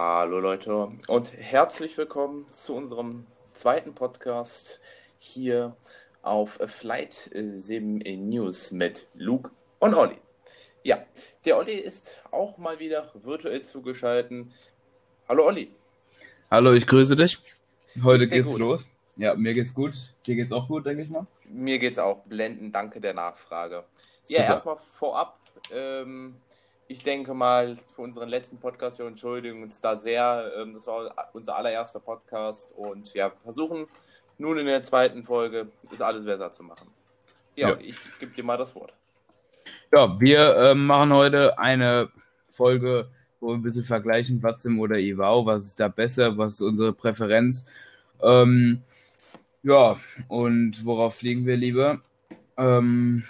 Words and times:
Hallo 0.00 0.38
Leute 0.38 0.90
und 1.08 1.32
herzlich 1.36 1.98
willkommen 1.98 2.46
zu 2.52 2.76
unserem 2.76 3.26
zweiten 3.50 3.96
Podcast 3.96 4.80
hier 5.18 5.76
auf 6.22 6.60
Flight 6.66 7.30
Sim 7.34 7.98
News 7.98 8.70
mit 8.70 9.08
Luke 9.14 9.50
und 9.80 9.94
Olli. 9.94 10.14
Ja, 10.84 10.98
der 11.44 11.56
Olli 11.56 11.72
ist 11.72 12.16
auch 12.30 12.58
mal 12.58 12.78
wieder 12.78 13.10
virtuell 13.12 13.62
zugeschaltet. 13.62 14.46
Hallo 15.28 15.46
Olli. 15.46 15.74
Hallo, 16.48 16.74
ich 16.74 16.86
grüße 16.86 17.16
dich. 17.16 17.38
Heute 18.00 18.28
Geht's 18.28 18.46
geht's 18.46 18.56
los. 18.56 18.86
Ja, 19.16 19.34
mir 19.34 19.52
geht's 19.52 19.74
gut. 19.74 20.14
Dir 20.24 20.36
geht's 20.36 20.52
auch 20.52 20.68
gut, 20.68 20.86
denke 20.86 21.02
ich 21.02 21.08
mal. 21.08 21.26
Mir 21.48 21.80
geht's 21.80 21.98
auch 21.98 22.18
blenden, 22.18 22.70
danke 22.70 23.00
der 23.00 23.14
Nachfrage. 23.14 23.82
Ja, 24.28 24.42
Super. 24.42 24.52
erstmal 24.52 24.76
vorab, 24.96 25.40
ähm, 25.74 26.36
ich 26.88 27.02
denke 27.02 27.34
mal, 27.34 27.76
für 27.94 28.02
unseren 28.02 28.28
letzten 28.28 28.58
Podcast, 28.58 28.98
wir 28.98 29.06
entschuldigen 29.06 29.62
uns 29.62 29.80
da 29.80 29.96
sehr. 29.96 30.50
Ähm, 30.56 30.72
das 30.72 30.86
war 30.86 31.14
unser 31.34 31.56
allererster 31.56 32.00
Podcast 32.00 32.72
und 32.76 33.12
ja, 33.14 33.30
versuchen 33.30 33.86
nun 34.38 34.58
in 34.58 34.66
der 34.66 34.82
zweiten 34.82 35.22
Folge 35.24 35.68
ist 35.92 36.00
alles 36.00 36.24
besser 36.24 36.50
zu 36.50 36.62
machen. 36.62 36.88
Ja, 37.56 37.70
Ja. 37.70 37.78
ich 37.80 37.96
gebe 38.18 38.32
dir 38.32 38.44
mal 38.44 38.56
das 38.56 38.74
Wort. 38.74 38.94
Ja, 39.92 40.18
wir 40.18 40.56
ähm, 40.56 40.86
machen 40.86 41.12
heute 41.12 41.58
eine 41.58 42.08
Folge, 42.50 43.10
wo 43.40 43.48
wir 43.48 43.54
ein 43.54 43.62
bisschen 43.62 43.84
vergleichen, 43.84 44.42
Watzim 44.42 44.80
oder 44.80 44.98
Ivao, 44.98 45.44
was 45.44 45.64
ist 45.66 45.80
da 45.80 45.88
besser, 45.88 46.38
was 46.38 46.54
ist 46.54 46.60
unsere 46.62 46.92
Präferenz. 46.92 47.66
Ähm, 48.22 48.82
ja, 49.62 49.98
und 50.28 50.84
worauf 50.84 51.16
fliegen 51.16 51.44
wir 51.46 51.56
lieber? 51.56 52.00
Ähm, 52.56 53.24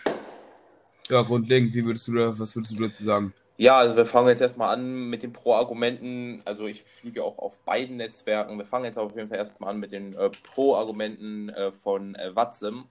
ja, 1.09 1.23
grundlegend, 1.23 1.75
wie 1.75 1.85
würdest 1.85 2.07
du 2.09 2.15
da, 2.15 2.39
was 2.39 2.55
würdest 2.55 2.79
du 2.79 2.87
dazu 2.87 3.05
sagen? 3.05 3.33
Ja, 3.61 3.77
also 3.79 3.97
wir 3.97 4.07
fangen 4.07 4.29
jetzt 4.29 4.41
erstmal 4.41 4.73
an 4.73 5.11
mit 5.11 5.25
den 5.25 5.33
Pro-Argumenten. 5.33 6.41
Also 6.45 6.69
ich 6.69 6.85
fliege 6.85 7.25
auch 7.25 7.39
auf 7.39 7.59
beiden 7.65 7.97
Netzwerken. 7.97 8.57
Wir 8.57 8.67
fangen 8.67 8.85
jetzt 8.85 8.99
auf 8.99 9.17
jeden 9.17 9.29
Fall 9.29 9.39
erstmal 9.39 9.71
an 9.71 9.81
mit 9.81 9.91
den 9.91 10.15
äh, 10.15 10.31
Pro-Argumenten 10.31 11.49
äh, 11.49 11.73
von 11.73 12.15
äh, 12.15 12.37
Watsim. 12.37 12.85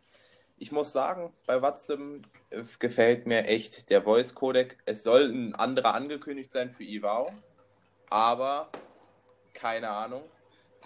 Ich 0.57 0.73
muss 0.73 0.91
sagen, 0.91 1.31
bei 1.45 1.61
Watsim 1.61 2.21
äh, 2.49 2.63
gefällt 2.79 3.27
mir 3.27 3.45
echt 3.45 3.89
der 3.89 4.01
Voice-Codec. 4.01 4.77
Es 4.83 5.03
soll 5.03 5.29
ein 5.31 5.55
anderer 5.55 5.95
angekündigt 5.95 6.51
sein 6.51 6.69
für 6.69 6.83
Ivao, 6.83 7.31
aber 8.09 8.67
keine 9.53 9.89
Ahnung. 9.89 10.23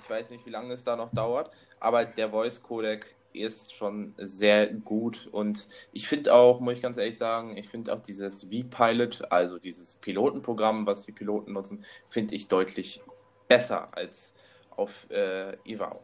Ich 0.04 0.08
weiß 0.08 0.30
nicht, 0.30 0.46
wie 0.46 0.52
lange 0.52 0.76
es 0.76 0.84
da 0.84 0.96
noch 0.96 1.12
dauert, 1.12 1.50
aber 1.80 2.06
der 2.06 2.30
Voice-Codec 2.30 3.16
ist 3.34 3.74
schon 3.76 4.14
sehr 4.18 4.68
gut 4.68 5.28
und 5.32 5.68
ich 5.92 6.08
finde 6.08 6.34
auch, 6.34 6.60
muss 6.60 6.76
ich 6.76 6.82
ganz 6.82 6.98
ehrlich 6.98 7.18
sagen, 7.18 7.58
ich 7.58 7.70
finde 7.70 7.94
auch 7.94 8.02
dieses 8.02 8.44
V-Pilot, 8.44 9.32
also 9.32 9.60
dieses 9.60 9.96
Pilotenprogramm, 9.98 10.86
was 10.86 11.04
die 11.06 11.12
Piloten 11.12 11.54
nutzen, 11.54 11.86
finde 12.08 12.36
ich 12.36 12.48
deutlich 12.48 13.02
besser 13.48 13.96
als 13.96 14.34
auf 14.72 15.09
äh, 15.09 15.58
Ivao. 15.66 16.02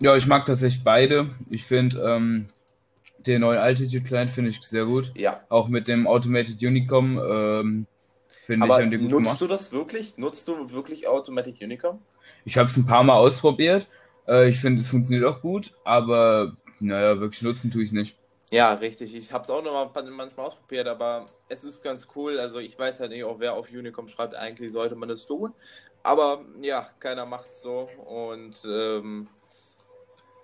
Ja, 0.00 0.16
ich 0.16 0.26
mag 0.26 0.46
tatsächlich 0.46 0.82
beide. 0.82 1.30
Ich 1.50 1.64
finde 1.64 2.00
ähm, 2.02 2.48
den 3.26 3.42
neuen 3.42 3.58
Altitude 3.58 4.02
Client 4.02 4.30
finde 4.30 4.50
ich 4.50 4.60
sehr 4.62 4.86
gut. 4.86 5.12
Ja, 5.14 5.42
Auch 5.48 5.68
mit 5.68 5.88
dem 5.88 6.06
Automated 6.06 6.62
Unicom 6.62 7.18
ähm, 7.18 7.86
finde 8.46 8.66
ich, 8.66 8.72
haben 8.72 8.90
die 8.90 8.98
gut 8.98 9.10
nutzt 9.10 9.24
gemacht. 9.24 9.40
du 9.42 9.46
das 9.46 9.72
wirklich? 9.72 10.16
Nutzt 10.16 10.48
du 10.48 10.70
wirklich 10.72 11.06
Automatic 11.06 11.56
Unicom? 11.60 12.00
Ich 12.44 12.56
habe 12.56 12.68
es 12.68 12.76
ein 12.76 12.86
paar 12.86 13.04
Mal 13.04 13.16
ausprobiert. 13.16 13.88
Äh, 14.30 14.48
ich 14.48 14.60
finde, 14.60 14.80
es 14.80 14.88
funktioniert 14.88 15.26
auch 15.26 15.42
gut, 15.42 15.72
aber 15.84 16.56
naja, 16.78 17.20
wirklich 17.20 17.42
nutzen 17.42 17.70
tue 17.70 17.82
ich 17.82 17.88
es 17.88 17.92
nicht. 17.92 18.16
Ja, 18.52 18.72
richtig. 18.74 19.14
Ich 19.14 19.32
habe 19.32 19.44
es 19.44 19.50
auch 19.50 19.62
noch 19.62 19.92
mal 19.94 20.10
manchmal 20.10 20.46
ausprobiert, 20.46 20.88
aber 20.88 21.26
es 21.48 21.64
ist 21.64 21.82
ganz 21.82 22.08
cool. 22.16 22.38
Also 22.38 22.58
ich 22.58 22.78
weiß 22.78 23.00
halt 23.00 23.10
nicht, 23.10 23.24
auch 23.24 23.38
wer 23.38 23.54
auf 23.54 23.70
Unicom 23.70 24.08
schreibt, 24.08 24.34
eigentlich 24.34 24.72
sollte 24.72 24.96
man 24.96 25.08
das 25.08 25.26
tun. 25.26 25.52
Aber 26.02 26.44
ja, 26.60 26.88
keiner 26.98 27.26
macht 27.26 27.54
so. 27.56 27.88
Und 28.06 28.56
ähm, 28.64 29.28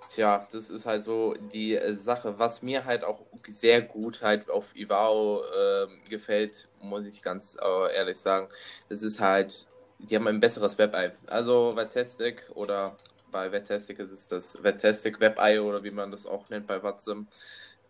tja, 0.08 0.46
das 0.52 0.70
ist 0.70 0.86
halt 0.86 1.04
so 1.04 1.34
die 1.52 1.74
äh, 1.74 1.94
Sache. 1.94 2.38
Was 2.38 2.62
mir 2.62 2.84
halt 2.84 3.02
auch 3.02 3.22
sehr 3.48 3.82
gut 3.82 4.22
halt 4.22 4.50
auf 4.50 4.66
Ivao 4.76 5.42
ähm, 5.58 6.00
gefällt, 6.08 6.68
muss 6.80 7.06
ich 7.06 7.22
ganz 7.22 7.56
äh, 7.60 7.96
ehrlich 7.96 8.18
sagen, 8.18 8.48
das 8.88 9.02
ist 9.02 9.20
halt, 9.20 9.66
die 9.98 10.14
haben 10.14 10.28
ein 10.28 10.40
besseres 10.40 10.78
Web-Eye. 10.78 11.10
Also 11.26 11.72
bei 11.74 11.86
Testic 11.86 12.48
oder 12.54 12.96
bei 13.36 13.52
Webtastic 13.52 13.98
ist 13.98 14.12
es 14.12 14.28
das 14.28 14.62
Webtastic 14.62 15.20
Web-Eye 15.20 15.60
oder 15.60 15.84
wie 15.84 15.90
man 15.90 16.10
das 16.10 16.26
auch 16.26 16.48
nennt 16.48 16.66
bei 16.66 16.82
Watsim. 16.82 17.26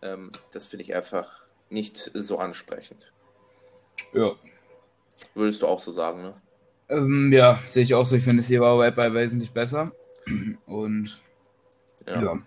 Ähm, 0.03 0.33
das 0.53 0.67
finde 0.67 0.83
ich 0.83 0.93
einfach 0.93 1.43
nicht 1.71 2.11
so 2.15 2.39
ansprechend. 2.39 3.13
Ja. 4.13 4.33
Würdest 5.37 5.63
du 5.63 5.69
auch 5.69 5.79
so 5.79 5.93
sagen, 5.93 6.23
ne? 6.23 6.35
Ähm, 6.89 7.33
ja, 7.33 7.61
sehe 7.65 7.85
ich 7.85 7.95
auch 7.95 8.05
so. 8.05 8.17
Ich 8.17 8.25
finde 8.25 8.41
es 8.41 8.49
hier 8.49 8.61
bei 8.61 9.15
wesentlich 9.15 9.53
besser. 9.53 9.93
Und 10.67 11.23
ja. 12.09 12.39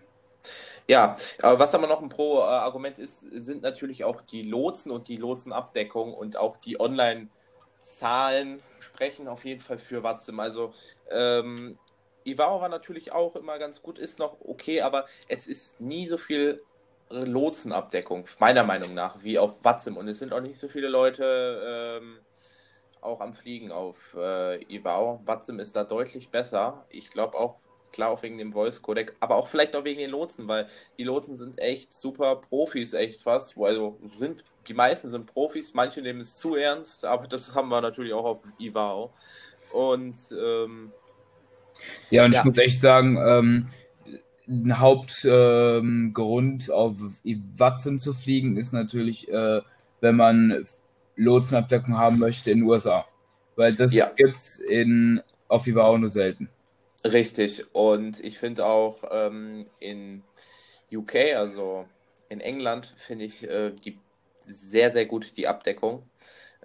Ja, 0.89 1.15
aber 1.41 1.59
was 1.59 1.73
aber 1.73 1.87
noch 1.87 2.01
ein 2.01 2.09
Pro-Argument 2.09 2.99
ist, 2.99 3.21
sind 3.31 3.61
natürlich 3.61 4.03
auch 4.03 4.21
die 4.21 4.41
Lotsen 4.41 4.91
und 4.91 5.07
die 5.07 5.17
Lotsenabdeckung 5.17 6.15
und 6.15 6.35
auch 6.35 6.57
die 6.57 6.79
Online-Zahlen 6.79 8.59
sprechen 8.79 9.27
auf 9.27 9.45
jeden 9.45 9.61
Fall 9.61 9.77
für 9.77 10.01
Watsim. 10.01 10.39
Also, 10.39 10.73
ähm, 11.11 11.77
Ivao 12.25 12.61
war 12.61 12.69
natürlich 12.69 13.11
auch 13.11 13.35
immer 13.35 13.57
ganz 13.59 13.81
gut, 13.81 13.97
ist 13.97 14.19
noch 14.19 14.37
okay, 14.41 14.81
aber 14.81 15.05
es 15.27 15.47
ist 15.47 15.79
nie 15.79 16.07
so 16.07 16.17
viel 16.17 16.61
Lotsenabdeckung, 17.09 18.25
meiner 18.39 18.63
Meinung 18.63 18.93
nach, 18.93 19.23
wie 19.23 19.39
auf 19.39 19.53
Watsim. 19.63 19.97
Und 19.97 20.07
es 20.07 20.19
sind 20.19 20.31
auch 20.33 20.41
nicht 20.41 20.59
so 20.59 20.67
viele 20.67 20.87
Leute 20.87 21.99
ähm, 22.01 22.19
auch 23.01 23.19
am 23.19 23.33
Fliegen 23.33 23.71
auf 23.71 24.15
äh, 24.15 24.63
Ivao. 24.65 25.21
Watsim 25.25 25.59
ist 25.59 25.75
da 25.75 25.83
deutlich 25.83 26.29
besser. 26.29 26.85
Ich 26.89 27.09
glaube 27.09 27.37
auch, 27.37 27.55
klar 27.91 28.11
auch 28.11 28.21
wegen 28.21 28.37
dem 28.37 28.53
Voice 28.53 28.81
Codec, 28.81 29.15
aber 29.19 29.37
auch 29.37 29.47
vielleicht 29.47 29.75
auch 29.75 29.83
wegen 29.83 29.99
den 29.99 30.11
Lotsen, 30.11 30.47
weil 30.47 30.67
die 30.97 31.03
Lotsen 31.03 31.37
sind 31.37 31.59
echt 31.59 31.93
super 31.93 32.35
Profis, 32.35 32.93
echt 32.93 33.21
fast. 33.21 33.57
Also 33.57 33.97
sind, 34.17 34.43
die 34.67 34.75
meisten 34.75 35.09
sind 35.09 35.25
Profis, 35.25 35.73
manche 35.73 36.01
nehmen 36.01 36.21
es 36.21 36.37
zu 36.37 36.55
ernst, 36.55 37.05
aber 37.05 37.27
das 37.27 37.55
haben 37.55 37.69
wir 37.69 37.81
natürlich 37.81 38.13
auch 38.13 38.25
auf 38.25 38.39
Ivao. 38.59 39.13
Und 39.71 40.15
ähm, 40.31 40.91
Ja, 42.09 42.25
und 42.25 42.33
Ja. 42.33 42.39
ich 42.39 42.45
muss 42.45 42.57
echt 42.57 42.81
sagen, 42.81 43.17
ähm, 43.17 43.67
ein 44.47 44.79
Hauptgrund 44.79 46.67
ähm, 46.69 46.73
auf 46.73 46.95
Watson 47.57 47.99
zu 47.99 48.13
fliegen 48.13 48.57
ist 48.57 48.73
natürlich, 48.73 49.29
äh, 49.31 49.61
wenn 50.01 50.15
man 50.15 50.65
Lotsenabdeckung 51.15 51.97
haben 51.97 52.17
möchte 52.17 52.51
in 52.51 52.59
den 52.59 52.67
USA. 52.67 53.05
Weil 53.55 53.73
das 53.73 53.93
Ja. 53.93 54.11
gibt's 54.15 54.57
in 54.57 55.21
auf 55.47 55.67
Ivao 55.67 55.97
nur 55.97 56.09
selten. 56.09 56.49
Richtig. 57.03 57.63
Und 57.73 58.19
ich 58.23 58.37
finde 58.39 58.65
auch 58.65 59.03
ähm, 59.11 59.65
in 59.79 60.23
UK, 60.91 61.35
also 61.35 61.85
in 62.29 62.41
England, 62.41 62.93
finde 62.97 63.25
ich 63.25 63.43
äh, 63.43 63.71
die 63.71 63.99
sehr, 64.47 64.91
sehr 64.91 65.05
gut, 65.05 65.37
die 65.37 65.47
Abdeckung. 65.47 66.03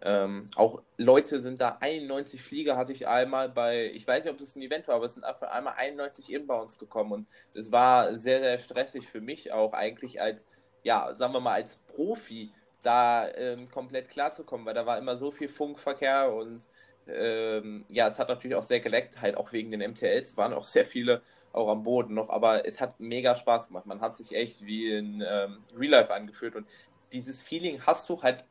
Ähm, 0.02 0.46
auch 0.56 0.82
Leute 0.96 1.40
sind 1.40 1.60
da, 1.60 1.78
91 1.80 2.42
Flieger 2.42 2.76
hatte 2.76 2.92
ich 2.92 3.06
einmal 3.06 3.48
bei, 3.48 3.90
ich 3.94 4.06
weiß 4.06 4.24
nicht, 4.24 4.32
ob 4.32 4.38
das 4.38 4.56
ein 4.56 4.62
Event 4.62 4.88
war, 4.88 4.96
aber 4.96 5.06
es 5.06 5.14
sind 5.14 5.24
einfach 5.24 5.50
einmal 5.50 5.74
91 5.76 6.32
Inbounds 6.32 6.78
gekommen 6.78 7.12
und 7.12 7.26
das 7.54 7.70
war 7.70 8.12
sehr, 8.14 8.40
sehr 8.40 8.58
stressig 8.58 9.08
für 9.08 9.20
mich 9.20 9.52
auch 9.52 9.72
eigentlich 9.72 10.20
als, 10.20 10.46
ja, 10.82 11.14
sagen 11.14 11.32
wir 11.32 11.40
mal, 11.40 11.54
als 11.54 11.76
Profi 11.76 12.52
da 12.82 13.28
ähm, 13.34 13.70
komplett 13.70 14.10
klarzukommen, 14.10 14.66
weil 14.66 14.74
da 14.74 14.84
war 14.84 14.98
immer 14.98 15.16
so 15.16 15.30
viel 15.30 15.48
Funkverkehr 15.48 16.32
und 16.34 16.62
ähm, 17.06 17.84
ja, 17.88 18.08
es 18.08 18.18
hat 18.18 18.28
natürlich 18.28 18.56
auch 18.56 18.64
sehr 18.64 18.80
geleckt, 18.80 19.20
halt 19.22 19.36
auch 19.36 19.52
wegen 19.52 19.70
den 19.70 19.80
MTLs, 19.80 20.36
waren 20.36 20.54
auch 20.54 20.66
sehr 20.66 20.84
viele 20.84 21.22
auch 21.52 21.68
am 21.68 21.84
Boden 21.84 22.14
noch, 22.14 22.30
aber 22.30 22.66
es 22.66 22.80
hat 22.80 22.98
mega 22.98 23.36
Spaß 23.36 23.68
gemacht. 23.68 23.86
Man 23.86 24.00
hat 24.00 24.16
sich 24.16 24.34
echt 24.34 24.66
wie 24.66 24.92
in 24.92 25.24
ähm, 25.26 25.64
Real 25.76 25.92
Life 25.92 26.12
angefühlt 26.12 26.56
und 26.56 26.66
dieses 27.12 27.42
Feeling 27.42 27.80
hast 27.86 28.08
du 28.08 28.22
halt 28.22 28.44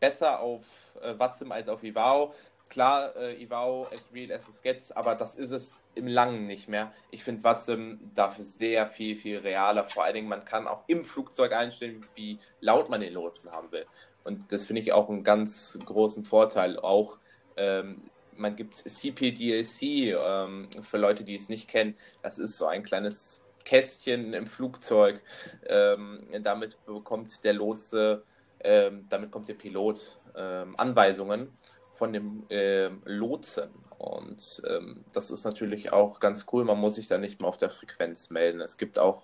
besser 0.00 0.40
auf 0.40 0.64
äh, 1.02 1.18
Watsim 1.18 1.52
als 1.52 1.68
auf 1.68 1.82
Ivao. 1.82 2.34
Klar, 2.68 3.16
äh, 3.16 3.42
Ivao 3.42 3.86
as 3.92 4.02
real 4.12 4.32
as 4.32 4.46
it 4.48 4.62
gets, 4.62 4.92
aber 4.92 5.14
das 5.14 5.36
ist 5.36 5.52
es 5.52 5.74
im 5.94 6.06
Langen 6.06 6.46
nicht 6.46 6.68
mehr. 6.68 6.92
Ich 7.10 7.24
finde 7.24 7.42
Watsim 7.42 7.98
dafür 8.14 8.44
sehr 8.44 8.86
viel, 8.86 9.16
viel 9.16 9.38
realer. 9.38 9.84
Vor 9.84 10.04
allen 10.04 10.14
Dingen, 10.14 10.28
man 10.28 10.44
kann 10.44 10.66
auch 10.66 10.84
im 10.86 11.04
Flugzeug 11.04 11.52
einstellen, 11.52 12.06
wie 12.14 12.38
laut 12.60 12.90
man 12.90 13.00
den 13.00 13.14
Lotsen 13.14 13.50
haben 13.50 13.72
will. 13.72 13.86
Und 14.24 14.52
das 14.52 14.66
finde 14.66 14.82
ich 14.82 14.92
auch 14.92 15.08
einen 15.08 15.24
ganz 15.24 15.78
großen 15.84 16.24
Vorteil. 16.24 16.78
Auch 16.78 17.16
ähm, 17.56 18.02
man 18.36 18.54
gibt 18.54 18.76
CPDLC 18.76 19.82
ähm, 19.82 20.68
für 20.82 20.98
Leute, 20.98 21.24
die 21.24 21.34
es 21.34 21.48
nicht 21.48 21.68
kennen. 21.68 21.96
Das 22.22 22.38
ist 22.38 22.58
so 22.58 22.66
ein 22.66 22.82
kleines 22.82 23.42
Kästchen 23.64 24.32
im 24.34 24.46
Flugzeug. 24.46 25.20
Ähm, 25.66 26.20
damit 26.42 26.82
bekommt 26.86 27.44
der 27.44 27.54
Lotse, 27.54 28.22
ähm, 28.60 29.06
damit 29.08 29.30
kommt 29.30 29.48
der 29.48 29.54
Pilot 29.54 30.18
ähm, 30.36 30.74
Anweisungen 30.76 31.52
von 31.90 32.12
dem 32.12 32.44
ähm, 32.50 33.02
Lotsen. 33.04 33.70
Und 33.98 34.62
ähm, 34.68 35.04
das 35.12 35.30
ist 35.30 35.44
natürlich 35.44 35.92
auch 35.92 36.20
ganz 36.20 36.46
cool. 36.52 36.64
Man 36.64 36.78
muss 36.78 36.94
sich 36.94 37.08
da 37.08 37.18
nicht 37.18 37.40
mehr 37.40 37.48
auf 37.48 37.58
der 37.58 37.70
Frequenz 37.70 38.30
melden. 38.30 38.60
Es 38.60 38.76
gibt 38.76 38.98
auch 38.98 39.22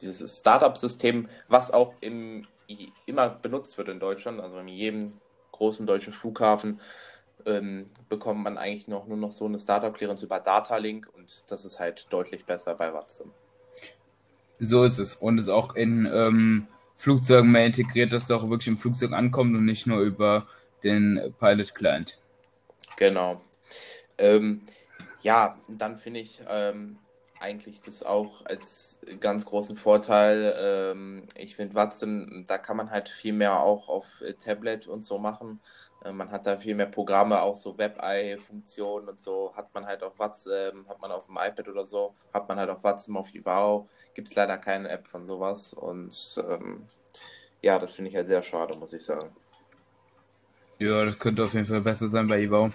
dieses 0.00 0.40
Startup-System, 0.40 1.28
was 1.48 1.70
auch 1.70 1.94
im, 2.00 2.46
immer 3.06 3.28
benutzt 3.28 3.78
wird 3.78 3.88
in 3.88 4.00
Deutschland, 4.00 4.40
also 4.40 4.58
in 4.58 4.68
jedem 4.68 5.12
großen 5.52 5.86
deutschen 5.86 6.12
Flughafen 6.12 6.80
ähm, 7.46 7.86
bekommt 8.08 8.42
man 8.42 8.58
eigentlich 8.58 8.88
noch, 8.88 9.06
nur 9.06 9.16
noch 9.16 9.30
so 9.30 9.46
eine 9.46 9.58
Startup-Clearance 9.58 10.24
über 10.24 10.40
Datalink 10.40 11.08
und 11.16 11.50
das 11.50 11.64
ist 11.64 11.78
halt 11.78 12.06
deutlich 12.10 12.44
besser 12.44 12.74
bei 12.74 12.92
Watson. 12.92 13.30
So 14.58 14.84
ist 14.84 14.98
es. 14.98 15.14
Und 15.14 15.38
es 15.38 15.48
auch 15.48 15.74
in 15.74 16.10
ähm, 16.12 16.66
Flugzeugen 16.96 17.52
mehr 17.52 17.66
integriert, 17.66 18.12
dass 18.12 18.26
du 18.26 18.34
auch 18.34 18.48
wirklich 18.48 18.68
im 18.68 18.78
Flugzeug 18.78 19.12
ankommt 19.12 19.54
und 19.54 19.64
nicht 19.64 19.86
nur 19.86 20.00
über 20.00 20.46
den 20.82 21.34
Pilot 21.38 21.74
Client. 21.74 22.18
Genau. 22.96 23.40
Ähm, 24.18 24.62
ja, 25.22 25.58
dann 25.68 25.98
finde 25.98 26.20
ich 26.20 26.42
ähm, 26.48 26.98
eigentlich 27.40 27.82
das 27.82 28.02
auch 28.02 28.44
als 28.46 28.98
ganz 29.20 29.44
großen 29.44 29.76
Vorteil. 29.76 30.54
Ähm, 30.58 31.24
ich 31.34 31.56
finde 31.56 31.74
da 32.46 32.58
kann 32.58 32.76
man 32.76 32.90
halt 32.90 33.08
viel 33.08 33.32
mehr 33.32 33.60
auch 33.60 33.88
auf 33.88 34.22
äh, 34.22 34.34
Tablet 34.34 34.86
und 34.86 35.04
so 35.04 35.18
machen. 35.18 35.60
Äh, 36.06 36.12
man 36.12 36.30
hat 36.30 36.46
da 36.46 36.56
viel 36.56 36.74
mehr 36.74 36.86
Programme, 36.86 37.40
auch 37.40 37.56
so 37.56 37.76
Web-Eye-Funktionen 37.76 39.08
und 39.08 39.20
so. 39.20 39.52
Hat 39.56 39.72
man 39.74 39.86
halt 39.86 40.02
auf 40.02 40.18
WhatsApp, 40.18 40.74
ähm, 40.74 40.88
hat 40.88 41.00
man 41.00 41.12
auf 41.12 41.26
dem 41.26 41.36
iPad 41.36 41.68
oder 41.68 41.84
so, 41.84 42.14
hat 42.32 42.48
man 42.48 42.58
halt 42.58 42.70
auf 42.70 42.82
WhatsApp, 42.82 43.16
auf 43.16 43.34
Ivao. 43.34 43.88
Gibt 44.14 44.28
es 44.28 44.34
leider 44.34 44.58
keine 44.58 44.88
App 44.88 45.06
von 45.06 45.26
sowas. 45.26 45.72
Und 45.72 46.40
ähm, 46.48 46.84
ja, 47.62 47.78
das 47.78 47.92
finde 47.92 48.10
ich 48.10 48.16
halt 48.16 48.28
sehr 48.28 48.42
schade, 48.42 48.76
muss 48.78 48.92
ich 48.92 49.04
sagen. 49.04 49.30
Ja, 50.78 51.04
das 51.04 51.18
könnte 51.18 51.44
auf 51.44 51.54
jeden 51.54 51.64
Fall 51.64 51.80
besser 51.80 52.08
sein 52.08 52.26
bei 52.26 52.42
Ivao. 52.42 52.70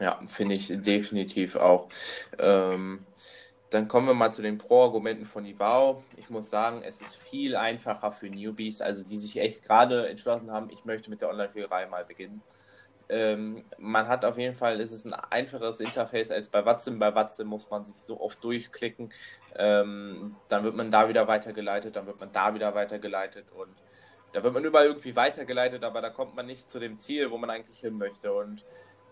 Ja, 0.00 0.20
finde 0.26 0.54
ich 0.54 0.68
definitiv 0.68 1.56
auch. 1.56 1.88
Ähm, 2.38 3.00
dann 3.70 3.86
kommen 3.86 4.06
wir 4.06 4.14
mal 4.14 4.32
zu 4.32 4.42
den 4.42 4.58
Pro-Argumenten 4.58 5.26
von 5.26 5.44
Ivao. 5.44 6.02
Ich 6.16 6.30
muss 6.30 6.48
sagen, 6.48 6.82
es 6.82 7.00
ist 7.00 7.16
viel 7.16 7.54
einfacher 7.54 8.12
für 8.12 8.28
Newbies, 8.28 8.80
also 8.80 9.04
die 9.04 9.16
sich 9.16 9.38
echt 9.38 9.64
gerade 9.64 10.08
entschlossen 10.08 10.50
haben, 10.50 10.70
ich 10.70 10.84
möchte 10.84 11.10
mit 11.10 11.20
der 11.20 11.28
Online-Fliegerei 11.28 11.86
mal 11.86 12.04
beginnen. 12.04 12.42
Ähm, 13.10 13.64
man 13.78 14.06
hat 14.08 14.24
auf 14.24 14.36
jeden 14.36 14.54
Fall, 14.54 14.80
ist 14.80 14.92
es 14.92 15.04
ein 15.06 15.14
einfacheres 15.14 15.80
Interface 15.80 16.30
als 16.30 16.48
bei 16.48 16.64
Watson. 16.64 16.98
Bei 16.98 17.14
Watson 17.14 17.46
muss 17.46 17.70
man 17.70 17.84
sich 17.84 17.96
so 17.96 18.20
oft 18.20 18.42
durchklicken. 18.44 19.10
Ähm, 19.56 20.36
dann 20.48 20.62
wird 20.64 20.76
man 20.76 20.90
da 20.90 21.08
wieder 21.08 21.26
weitergeleitet, 21.26 21.96
dann 21.96 22.06
wird 22.06 22.20
man 22.20 22.32
da 22.32 22.54
wieder 22.54 22.74
weitergeleitet 22.74 23.46
und 23.52 23.74
da 24.32 24.42
wird 24.42 24.52
man 24.52 24.64
überall 24.64 24.86
irgendwie 24.86 25.16
weitergeleitet, 25.16 25.84
aber 25.84 26.02
da 26.02 26.10
kommt 26.10 26.34
man 26.36 26.46
nicht 26.46 26.68
zu 26.68 26.78
dem 26.78 26.98
Ziel, 26.98 27.30
wo 27.30 27.38
man 27.38 27.48
eigentlich 27.48 27.80
hin 27.80 27.96
möchte. 27.96 28.32
Und 28.32 28.64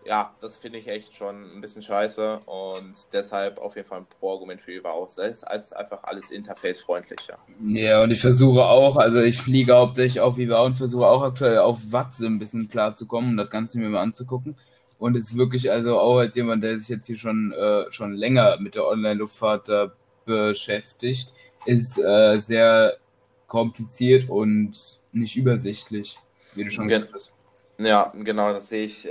ja, 0.07 0.35
das 0.41 0.57
finde 0.57 0.79
ich 0.79 0.89
echt 0.89 1.15
schon 1.15 1.57
ein 1.57 1.61
bisschen 1.61 1.83
scheiße 1.83 2.41
und 2.47 2.95
deshalb 3.13 3.59
auf 3.59 3.77
jeden 3.77 3.89
Fall 3.89 3.99
ein 4.01 4.07
Pro-Argument 4.07 4.61
für 4.61 4.73
Eva 4.73 4.95
Es 5.07 5.19
ist 5.19 5.45
einfach 5.45 6.05
alles 6.05 6.31
interface-freundlicher. 6.31 7.39
Ja, 7.61 8.03
und 8.03 8.11
ich 8.11 8.21
versuche 8.21 8.65
auch, 8.65 8.97
also 8.97 9.21
ich 9.21 9.39
fliege 9.39 9.75
hauptsächlich 9.75 10.21
auf 10.21 10.39
Eva 10.39 10.63
und 10.63 10.77
versuche 10.77 11.07
auch 11.07 11.23
aktuell 11.23 11.59
auf 11.59 11.79
Watt 11.91 12.19
ein 12.21 12.39
bisschen 12.39 12.69
klar 12.69 12.95
zu 12.95 13.07
kommen 13.07 13.31
und 13.31 13.37
das 13.37 13.51
Ganze 13.51 13.79
mir 13.79 13.89
mal 13.89 14.03
anzugucken. 14.03 14.57
Und 14.99 15.17
es 15.17 15.31
ist 15.31 15.37
wirklich, 15.37 15.71
also 15.71 15.99
auch 15.99 16.19
als 16.19 16.37
jemand, 16.37 16.63
der 16.63 16.79
sich 16.79 16.89
jetzt 16.89 17.07
hier 17.07 17.19
schon, 17.19 17.53
äh, 17.53 17.91
schon 17.91 18.15
länger 18.15 18.59
mit 18.61 18.75
der 18.77 18.87
Online-Luftfahrt 18.87 19.69
äh, 19.69 19.89
beschäftigt, 20.25 21.33
ist 21.67 21.99
äh, 21.99 22.39
sehr 22.39 22.97
kompliziert 23.47 24.31
und 24.31 24.73
nicht 25.13 25.37
übersichtlich, 25.37 26.19
wie 26.55 26.65
du 26.65 26.71
schon 26.71 26.89
gesagt 26.89 27.13
hast. 27.13 27.33
Ja, 27.79 28.13
genau, 28.17 28.53
das 28.53 28.71
sehe 28.71 28.87
ich 28.87 29.07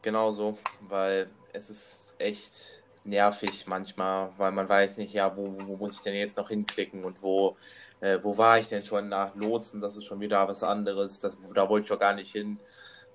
äh, 0.00 0.02
genauso, 0.02 0.58
weil 0.80 1.28
es 1.52 1.70
ist 1.70 2.14
echt 2.18 2.82
nervig 3.04 3.66
manchmal, 3.66 4.30
weil 4.36 4.52
man 4.52 4.68
weiß 4.68 4.98
nicht, 4.98 5.14
ja, 5.14 5.36
wo, 5.36 5.54
wo 5.66 5.76
muss 5.76 5.96
ich 5.96 6.02
denn 6.02 6.14
jetzt 6.14 6.36
noch 6.36 6.48
hinklicken 6.48 7.04
und 7.04 7.22
wo, 7.22 7.56
äh, 8.00 8.18
wo 8.22 8.36
war 8.36 8.58
ich 8.58 8.68
denn 8.68 8.84
schon 8.84 9.08
nach 9.08 9.34
Lotsen, 9.34 9.80
das 9.80 9.96
ist 9.96 10.04
schon 10.04 10.20
wieder 10.20 10.46
was 10.48 10.62
anderes, 10.62 11.20
das, 11.20 11.36
da 11.54 11.68
wollte 11.68 11.84
ich 11.84 11.88
schon 11.88 11.98
gar 11.98 12.14
nicht 12.14 12.32
hin. 12.32 12.58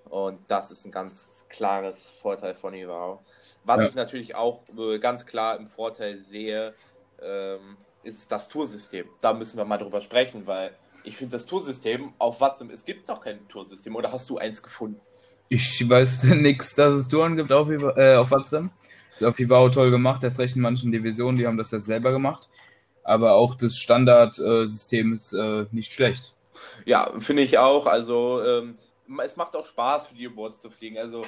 Und 0.10 0.40
das 0.48 0.72
ist 0.72 0.86
ein 0.86 0.92
ganz 0.92 1.46
klares 1.50 2.06
Vorteil 2.22 2.54
von 2.54 2.74
Ivao. 2.74 3.24
Was 3.64 3.82
ja. 3.82 3.88
ich 3.88 3.96
natürlich 3.96 4.36
auch 4.36 4.62
äh, 4.78 5.00
ganz 5.00 5.26
klar 5.26 5.58
im 5.58 5.68
Vorteil 5.68 6.20
sehe, 6.20 6.76
ähm, 7.22 7.78
ist 8.04 8.32
das 8.32 8.48
Toursystem. 8.48 9.10
Da 9.22 9.34
müssen 9.34 9.58
wir 9.58 9.66
mal 9.66 9.78
drüber 9.78 10.02
sprechen, 10.02 10.46
weil 10.46 10.72
ich 11.04 11.18
finde 11.18 11.34
das 11.34 11.48
Toursystem 11.48 12.14
auf 12.20 12.40
WhatsApp, 12.40 12.72
es 12.72 12.86
gibt 12.86 13.10
doch 13.10 13.20
kein 13.20 13.48
Toursystem, 13.48 13.96
oder 13.96 14.12
hast 14.12 14.30
du 14.30 14.38
eins 14.38 14.62
gefunden? 14.62 15.02
Ich 15.50 15.88
weiß 15.88 16.24
nichts, 16.36 16.76
dass 16.76 16.96
es 16.96 17.08
Touren 17.08 17.36
gibt 17.36 17.52
auf, 17.52 17.70
äh, 17.70 18.16
auf 18.16 18.32
WhatsApp. 18.32 18.66
Auf 19.22 19.38
Vivao 19.38 19.70
toll 19.70 19.92
gemacht, 19.92 20.24
das 20.24 20.40
recht 20.40 20.58
in 20.58 20.62
manchen 20.62 20.92
Divisionen, 20.92 21.38
die 21.38 21.48
haben 21.48 21.58
das 21.58 21.72
ja 21.72 21.80
selber 21.80 22.12
gemacht. 22.12 22.50
Aber 23.04 23.36
auch 23.36 23.56
das 23.56 23.78
Standardsystem 23.78 25.14
ist 25.14 25.32
äh, 25.32 25.66
nicht 25.72 25.94
schlecht. 25.94 26.34
Ja, 26.86 27.10
finde 27.20 27.44
ich 27.44 27.58
auch. 27.58 27.86
Also 27.86 28.44
ähm, 28.44 28.78
es 29.24 29.38
macht 29.38 29.56
auch 29.56 29.66
Spaß 29.66 30.08
für 30.08 30.16
die 30.16 30.28
Awards 30.28 30.60
zu 30.60 30.70
fliegen. 30.70 30.98
Also 30.98 31.24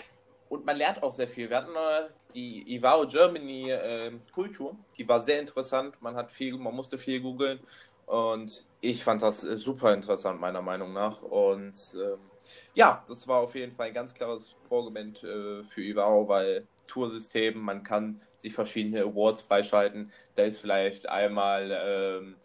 und 0.50 0.66
man 0.66 0.78
lernt 0.78 1.04
auch 1.04 1.14
sehr 1.14 1.28
viel. 1.28 1.50
Wir 1.50 1.58
hatten 1.58 1.76
äh, 1.76 2.10
die 2.34 2.76
Ivao 2.76 3.06
Germany 3.08 3.72
äh, 3.72 4.12
Kultur, 4.34 4.76
die 4.98 5.08
war 5.08 5.22
sehr 5.22 5.40
interessant. 5.40 6.02
Man 6.02 6.16
hat 6.16 6.32
viel, 6.32 6.58
man 6.58 6.76
musste 6.76 6.98
viel 6.98 7.22
googeln 7.22 7.60
und 8.06 8.66
ich 8.80 9.04
fand 9.04 9.22
das 9.22 9.44
äh, 9.44 9.58
super 9.58 9.94
interessant 9.94 10.40
meiner 10.40 10.62
Meinung 10.62 10.94
nach. 10.94 11.22
Und 11.22 11.76
ähm, 11.96 12.20
ja, 12.74 13.04
das 13.08 13.28
war 13.28 13.40
auf 13.40 13.56
jeden 13.56 13.72
Fall 13.72 13.88
ein 13.88 13.94
ganz 13.94 14.14
klares 14.14 14.56
Argument 14.70 15.24
äh, 15.24 15.64
für 15.64 15.82
Ivao, 15.82 16.28
weil 16.28 16.68
Toursystem, 16.88 17.60
man 17.60 17.84
kann 17.84 18.22
sich 18.38 18.54
verschiedene 18.54 19.02
Awards 19.02 19.42
freischalten. 19.42 20.12
Da 20.36 20.44
ist 20.44 20.60
vielleicht 20.60 21.10
einmal 21.10 21.72
ähm, 21.72 22.36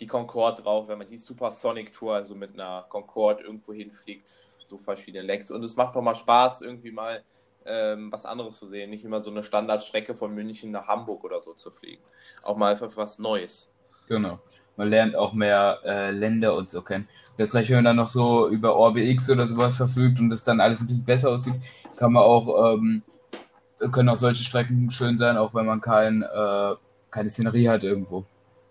die 0.00 0.06
Concorde 0.06 0.62
drauf, 0.62 0.88
wenn 0.88 0.98
man 0.98 1.08
die 1.08 1.18
Supersonic 1.18 1.92
Tour, 1.92 2.14
also 2.14 2.34
mit 2.34 2.54
einer 2.54 2.86
Concorde 2.88 3.44
irgendwo 3.44 3.72
hinfliegt, 3.72 4.32
so 4.64 4.78
verschiedene 4.78 5.24
Lecks. 5.24 5.50
Und 5.50 5.62
es 5.64 5.76
macht 5.76 5.94
doch 5.94 6.02
mal 6.02 6.14
Spaß, 6.14 6.62
irgendwie 6.62 6.90
mal 6.90 7.22
ähm, 7.66 8.10
was 8.10 8.24
anderes 8.24 8.58
zu 8.58 8.68
sehen. 8.68 8.90
Nicht 8.90 9.04
immer 9.04 9.20
so 9.20 9.30
eine 9.30 9.44
Standardstrecke 9.44 10.14
von 10.14 10.34
München 10.34 10.70
nach 10.70 10.88
Hamburg 10.88 11.24
oder 11.24 11.40
so 11.42 11.54
zu 11.54 11.70
fliegen. 11.70 12.02
Auch 12.42 12.56
mal 12.56 12.72
einfach 12.72 12.90
was 12.96 13.18
Neues. 13.18 13.70
Genau. 14.08 14.40
Man 14.76 14.88
lernt 14.88 15.14
auch 15.14 15.34
mehr 15.34 15.80
äh, 15.84 16.10
Länder 16.10 16.56
und 16.56 16.70
so 16.70 16.82
kennen. 16.82 17.08
Das 17.38 17.54
reicht, 17.54 17.70
wenn 17.70 17.76
man 17.76 17.84
dann 17.84 17.96
noch 17.96 18.10
so 18.10 18.48
über 18.48 18.76
OrbX 18.76 19.30
oder 19.30 19.46
sowas 19.46 19.76
verfügt 19.76 20.20
und 20.20 20.30
das 20.30 20.42
dann 20.42 20.60
alles 20.60 20.80
ein 20.80 20.86
bisschen 20.86 21.04
besser 21.04 21.30
aussieht, 21.30 21.54
kann 21.96 22.12
man 22.12 22.22
auch, 22.22 22.74
ähm, 22.74 23.02
können 23.90 24.08
auch 24.08 24.16
solche 24.16 24.44
Strecken 24.44 24.90
schön 24.90 25.18
sein, 25.18 25.36
auch 25.36 25.54
wenn 25.54 25.66
man 25.66 25.80
kein, 25.80 26.22
äh, 26.22 26.74
keine 27.10 27.30
Szenerie 27.30 27.68
hat 27.68 27.84
irgendwo. 27.84 28.24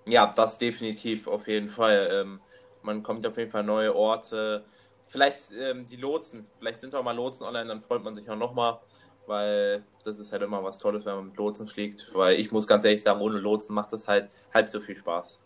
Ja, 0.07 0.31
das 0.35 0.57
definitiv, 0.57 1.27
auf 1.27 1.47
jeden 1.47 1.69
Fall. 1.69 2.09
Ähm, 2.11 2.39
man 2.83 3.03
kommt 3.03 3.25
auf 3.25 3.37
jeden 3.37 3.51
Fall 3.51 3.63
neue 3.63 3.95
Orte. 3.95 4.63
Vielleicht 5.07 5.51
ähm, 5.59 5.87
die 5.87 5.97
Lotsen, 5.97 6.45
vielleicht 6.57 6.81
sind 6.81 6.95
auch 6.95 7.03
mal 7.03 7.15
Lotsen 7.15 7.45
online, 7.45 7.67
dann 7.67 7.81
freut 7.81 8.03
man 8.03 8.15
sich 8.15 8.29
auch 8.29 8.37
nochmal, 8.37 8.79
weil 9.27 9.83
das 10.05 10.19
ist 10.19 10.31
halt 10.31 10.41
immer 10.41 10.63
was 10.63 10.79
Tolles, 10.79 11.05
wenn 11.05 11.15
man 11.15 11.25
mit 11.27 11.37
Lotsen 11.37 11.67
fliegt. 11.67 12.09
Weil 12.13 12.39
ich 12.39 12.51
muss 12.51 12.65
ganz 12.65 12.85
ehrlich 12.85 13.03
sagen, 13.03 13.21
ohne 13.21 13.37
Lotsen 13.37 13.75
macht 13.75 13.93
das 13.93 14.07
halt 14.07 14.29
halb 14.53 14.69
so 14.69 14.79
viel 14.79 14.95
Spaß. 14.95 15.39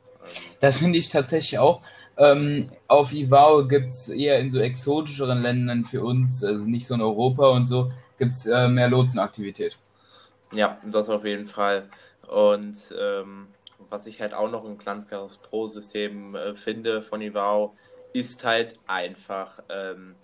Das 0.60 0.78
finde 0.78 0.98
ich 0.98 1.10
tatsächlich 1.10 1.60
auch. 1.60 1.82
Ähm, 2.18 2.70
auf 2.88 3.12
Ivao 3.12 3.68
gibt 3.68 3.90
es 3.90 4.10
eher 4.10 4.40
in 4.40 4.50
so 4.50 4.60
exotischeren 4.60 5.42
Ländern 5.42 5.86
für 5.86 6.04
uns, 6.04 6.44
also 6.44 6.64
nicht 6.64 6.88
so 6.88 6.94
in 6.96 7.02
Europa 7.02 7.50
und 7.50 7.66
so, 7.66 7.92
gibt 8.18 8.34
es 8.34 8.46
äh, 8.46 8.68
mehr 8.68 8.90
Lotsenaktivität. 8.90 9.78
Ja, 10.52 10.78
das 10.86 11.10
auf 11.10 11.26
jeden 11.26 11.48
Fall. 11.48 11.90
Und 12.28 12.78
ähm, 12.98 13.48
was 13.90 14.08
ich 14.08 14.22
halt 14.22 14.34
auch 14.34 14.50
noch 14.50 14.66
ein 14.66 14.78
ganz 14.78 15.08
klares 15.08 15.38
Pro-System 15.38 16.36
äh, 16.36 16.56
finde 16.56 17.02
von 17.02 17.22
Ivao, 17.22 17.76
ist 18.14 18.46
halt 18.46 18.74
einfach 18.88 19.60
ähm, 19.70 20.16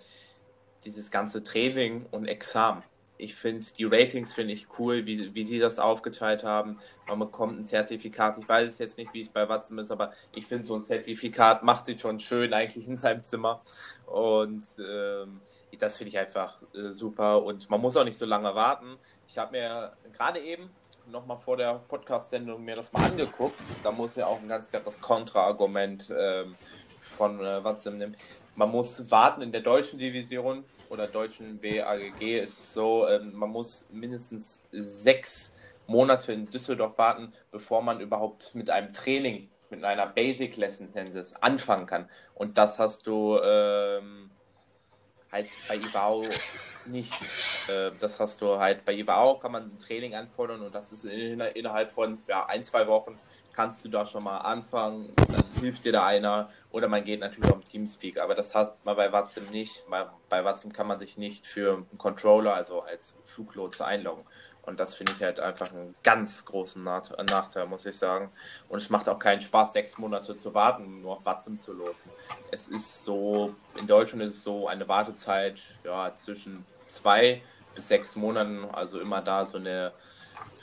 dieses 0.86 1.12
ganze 1.12 1.44
Training 1.44 2.06
und 2.12 2.26
Examen 2.26 2.84
ich 3.22 3.36
finde 3.36 3.66
die 3.78 3.86
Ratings 3.86 4.34
finde 4.34 4.54
ich 4.54 4.68
cool, 4.80 5.06
wie, 5.06 5.34
wie 5.36 5.44
sie 5.44 5.60
das 5.60 5.78
aufgeteilt 5.78 6.44
haben. 6.44 6.80
Man 7.08 7.20
bekommt 7.20 7.60
ein 7.60 7.64
Zertifikat. 7.64 8.38
Ich 8.40 8.50
weiß 8.50 8.68
es 8.68 8.80
jetzt 8.80 8.98
nicht, 8.98 9.14
wie 9.14 9.22
es 9.22 9.30
bei 9.30 9.48
Watson 9.48 9.78
ist, 9.78 9.92
aber 9.92 10.12
ich 10.34 10.48
finde 10.48 10.66
so 10.66 10.76
ein 10.76 10.84
Zertifikat 10.84 11.62
macht 11.64 11.86
sich 11.86 12.02
schon 12.02 12.20
schön 12.20 12.52
eigentlich 12.54 12.88
in 12.88 12.98
seinem 12.98 13.24
Zimmer. 13.24 13.62
Und 14.08 14.64
ähm, 14.80 15.42
das 15.78 15.98
finde 15.98 16.10
ich 16.10 16.18
einfach 16.18 16.60
äh, 16.74 16.94
super. 16.94 17.44
Und 17.44 17.70
man 17.70 17.80
muss 17.80 17.96
auch 17.96 18.04
nicht 18.04 18.18
so 18.18 18.26
lange 18.26 18.56
warten. 18.56 18.98
Ich 19.28 19.38
habe 19.38 19.52
mir 19.52 19.94
gerade 20.18 20.40
eben 20.40 20.72
nochmal 21.06 21.38
vor 21.38 21.58
der 21.58 21.76
Podcast-Sendung 21.88 22.64
mir 22.64 22.76
das 22.76 22.92
mal 22.92 23.06
angeguckt. 23.06 23.62
Da 23.84 23.92
muss 23.92 24.16
ja 24.16 24.26
auch 24.26 24.42
ein 24.42 24.48
ganz 24.48 24.68
klares 24.68 25.00
Kontraargument 25.00 26.10
ähm, 26.18 26.56
von 26.98 27.40
äh, 27.40 27.64
Watson 27.64 27.98
nehmen. 27.98 28.18
Man 28.56 28.72
muss 28.72 29.12
warten 29.12 29.44
in 29.44 29.52
der 29.52 29.62
deutschen 29.62 30.00
Division 30.00 30.66
oder 30.92 31.08
deutschen 31.08 31.60
BAGG 31.60 32.40
ist 32.40 32.60
es 32.60 32.74
so, 32.74 33.08
ähm, 33.08 33.32
man 33.34 33.50
muss 33.50 33.88
mindestens 33.92 34.66
sechs 34.72 35.56
Monate 35.88 36.34
in 36.34 36.50
Düsseldorf 36.50 36.98
warten, 36.98 37.34
bevor 37.50 37.82
man 37.82 38.02
überhaupt 38.02 38.54
mit 38.56 38.70
einem 38.70 38.92
Training, 38.92 39.50
mit 39.70 39.86
einer 39.86 40.06
Basic 40.06 40.58
Lesson 40.58 40.90
nennt 40.94 41.16
es, 41.16 41.36
anfangen 41.38 41.86
kann. 41.86 42.10
Und 42.36 42.58
das 42.58 42.78
hast 42.78 43.08
du 43.08 43.40
ähm, 43.42 44.32
halt 45.32 45.48
bei 45.70 45.76
IBAO 45.78 46.26
nicht. 46.86 47.14
Äh, 47.70 47.92
das 47.98 48.20
hast 48.20 48.42
du 48.42 48.60
halt 48.60 48.84
bei 48.84 48.94
IBAO 48.94 49.40
kann 49.40 49.54
man 49.54 49.64
ein 49.64 49.80
Training 49.80 50.16
anfordern 50.16 50.62
und 50.62 50.76
das 50.76 50.92
ist 50.92 51.06
in, 51.06 51.40
innerhalb 51.40 51.90
von 51.90 52.22
ja, 52.28 52.46
ein, 52.48 52.66
zwei 52.66 52.86
Wochen 52.88 53.18
kannst 53.54 53.86
du 53.86 53.90
da 53.90 54.06
schon 54.06 54.24
mal 54.24 54.40
anfangen. 54.40 55.14
Dann 55.16 55.41
hilft 55.62 55.86
dir 55.86 55.94
da 55.94 56.06
einer 56.06 56.50
oder 56.72 56.88
man 56.88 57.04
geht 57.04 57.22
natürlich 57.22 57.50
auf 57.50 57.64
Teamspeak, 57.64 58.20
aber 58.20 58.36
das 58.36 58.54
hast 58.54 58.84
man 58.84 58.96
bei 58.96 59.12
WhatsApp 59.12 59.50
nicht. 59.52 59.86
Bei 60.30 60.44
WhatsApp 60.44 60.74
kann 60.74 60.88
man 60.88 61.00
sich 61.00 61.18
nicht 61.18 61.48
für 61.48 61.74
einen 61.74 61.98
Controller, 61.98 62.54
also 62.54 62.80
als 62.80 63.16
Fluglotse 63.24 63.86
einloggen. 63.86 64.26
Und 64.64 64.80
das 64.80 64.96
finde 64.96 65.14
ich 65.14 65.24
halt 65.24 65.40
einfach 65.40 65.74
einen 65.74 65.96
ganz 66.04 66.46
großen 66.46 66.84
Nachteil, 66.84 67.66
muss 67.66 67.86
ich 67.86 67.98
sagen. 67.98 68.32
Und 68.70 68.80
es 68.80 68.90
macht 68.90 69.10
auch 69.10 69.18
keinen 69.18 69.42
Spaß, 69.42 69.74
sechs 69.74 69.98
Monate 69.98 70.38
zu 70.38 70.54
warten, 70.54 70.86
um 70.86 71.02
nur 71.02 71.18
auf 71.18 71.26
Watson 71.26 71.60
zu 71.60 71.74
lotsen. 71.74 72.12
Es 72.52 72.68
ist 72.68 73.04
so, 73.04 73.56
in 73.80 73.88
Deutschland 73.88 74.24
ist 74.24 74.36
es 74.36 74.44
so 74.44 74.68
eine 74.68 74.88
Wartezeit 74.88 75.60
ja, 75.84 76.14
zwischen 76.16 76.64
zwei 76.86 77.42
bis 77.74 77.88
sechs 77.88 78.16
Monaten, 78.16 78.66
also 78.72 79.00
immer 79.00 79.22
da 79.22 79.46
so 79.48 79.58
eine 79.58 79.94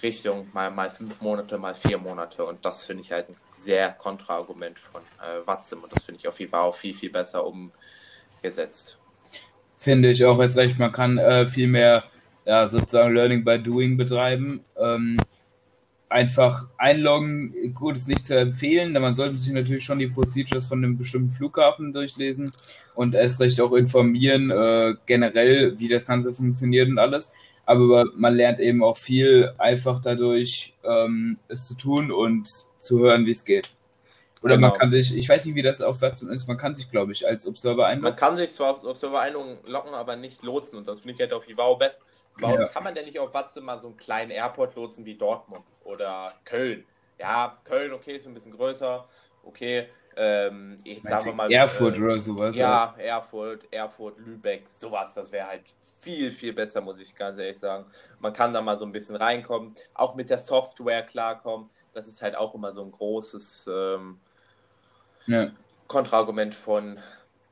Richtung, 0.01 0.49
mal, 0.53 0.71
mal 0.71 0.91
fünf 0.91 1.21
Monate, 1.21 1.59
mal 1.59 1.75
vier 1.75 1.99
Monate. 1.99 2.45
Und 2.45 2.65
das 2.65 2.87
finde 2.87 3.03
ich 3.03 3.11
halt 3.11 3.31
ein 3.31 3.37
sehr 3.59 3.91
Kontraargument 3.91 4.79
von 4.79 5.03
äh, 5.21 5.47
Watson. 5.47 5.81
Und 5.81 5.93
das 5.95 6.05
finde 6.05 6.21
ich 6.21 6.29
auf 6.29 6.39
Fall 6.39 6.61
auch 6.61 6.75
viel, 6.75 6.95
viel 6.95 7.11
besser 7.11 7.45
umgesetzt. 7.45 8.99
Finde 9.77 10.11
ich 10.11 10.25
auch 10.25 10.41
jetzt 10.41 10.57
recht, 10.57 10.79
man 10.79 10.93
kann 10.93 11.19
äh, 11.19 11.47
viel 11.47 11.69
mehr 11.69 12.05
ja, 12.45 12.69
sozusagen 12.69 13.15
Learning 13.15 13.45
by 13.45 13.63
Doing 13.63 13.97
betreiben. 13.97 14.65
Ähm, 14.77 15.19
einfach 16.09 16.67
einloggen, 16.79 17.75
gut, 17.75 17.97
ist 17.97 18.09
nicht 18.09 18.27
zu 18.27 18.37
empfehlen, 18.37 18.95
denn 18.95 19.03
man 19.03 19.15
sollte 19.15 19.37
sich 19.37 19.53
natürlich 19.53 19.85
schon 19.85 19.99
die 19.99 20.07
Procedures 20.07 20.67
von 20.67 20.83
einem 20.83 20.97
bestimmten 20.97 21.31
Flughafen 21.31 21.93
durchlesen 21.93 22.53
und 22.95 23.15
erst 23.15 23.41
recht 23.41 23.61
auch 23.61 23.73
informieren, 23.73 24.51
äh, 24.51 24.95
generell, 25.07 25.79
wie 25.79 25.89
das 25.89 26.07
Ganze 26.07 26.33
funktioniert 26.33 26.89
und 26.89 26.99
alles. 26.99 27.31
Aber 27.67 28.07
man 28.15 28.35
lernt 28.35 28.61
eben 28.61 28.83
auch 28.83 28.97
viel 28.97 29.53
einfach 29.59 30.01
dadurch, 30.01 30.75
ähm, 30.85 31.37
es 31.49 31.67
zu 31.67 31.75
tun 31.75 32.11
und 32.11 32.49
zu 32.79 33.01
hören, 33.01 33.27
wie 33.27 33.33
es 33.33 33.45
geht. 33.45 33.71
Oder 34.41 34.55
genau. 34.55 34.69
man 34.69 34.79
kann 34.79 34.91
sich, 34.91 35.17
ich 35.17 35.29
weiß 35.29 35.47
nicht, 35.47 35.57
wie 35.57 35.63
das 35.63 35.81
auf 35.81 36.01
Website 36.01 36.31
ist, 36.31 36.47
man 36.47 36.57
kann 36.57 36.75
sich, 36.75 36.91
glaube 36.91 37.13
ich, 37.13 37.27
als 37.27 37.47
Observer 37.47 37.87
einloggen. 37.87 38.11
Man 38.11 38.17
kann 38.17 38.37
sich 38.37 38.55
zwar 38.55 38.75
als 38.75 38.85
Observer 38.85 39.21
einloggen, 39.21 39.95
aber 39.95 40.15
nicht 40.15 40.43
lotsen 40.43 40.79
und 40.79 40.87
das 40.87 41.01
finde 41.01 41.15
ich 41.15 41.21
halt 41.21 41.33
auf 41.33 41.49
Ivao 41.49 41.77
best 41.77 42.01
Warum 42.41 42.61
ja. 42.61 42.69
kann 42.69 42.85
man 42.85 42.95
denn 42.95 43.05
nicht 43.05 43.19
auf 43.19 43.35
Watze 43.35 43.61
mal 43.61 43.79
so 43.79 43.89
einen 43.89 43.97
kleinen 43.97 44.31
Airport 44.31 44.75
lotsen 44.77 45.05
wie 45.05 45.17
Dortmund 45.17 45.65
oder 45.85 46.33
Köln? 46.45 46.85
Ja, 47.19 47.59
Köln, 47.65 47.93
okay, 47.93 48.17
ist 48.17 48.27
ein 48.27 48.35
bisschen 48.35 48.53
größer. 48.53 49.07
Okay, 49.43 49.89
ähm, 50.17 50.77
ich 50.85 51.03
sagen 51.03 51.27
wir 51.27 51.33
mal. 51.33 51.51
Erfurt 51.51 51.97
äh, 51.97 52.01
oder 52.01 52.19
sowas. 52.19 52.57
Ja, 52.57 52.95
oder? 52.95 53.05
Erfurt, 53.05 53.73
Erfurt, 53.73 54.19
Lübeck, 54.19 54.67
sowas. 54.77 55.15
Das 55.15 55.33
wäre 55.33 55.49
halt 55.49 55.63
viel, 56.01 56.31
viel 56.31 56.53
besser, 56.53 56.81
muss 56.81 57.01
ich 57.01 57.15
ganz 57.15 57.39
ehrlich 57.39 57.59
sagen. 57.59 57.87
Man 58.21 58.33
kann 58.33 58.53
da 58.53 58.61
mal 58.61 58.79
so 58.79 58.85
ein 58.85 58.93
bisschen 58.93 59.17
reinkommen, 59.17 59.75
auch 59.95 60.15
mit 60.15 60.31
der 60.31 60.39
Software 60.39 61.03
klarkommen. 61.03 61.71
Das 61.95 62.07
ist 62.07 62.23
halt 62.23 62.37
auch 62.37 62.55
immer 62.55 62.73
so 62.73 62.83
ein 62.83 62.93
großes 62.93 63.69
ähm, 63.73 64.21
ja. 65.27 65.51
Kontraargument 65.87 66.55
von 66.55 66.99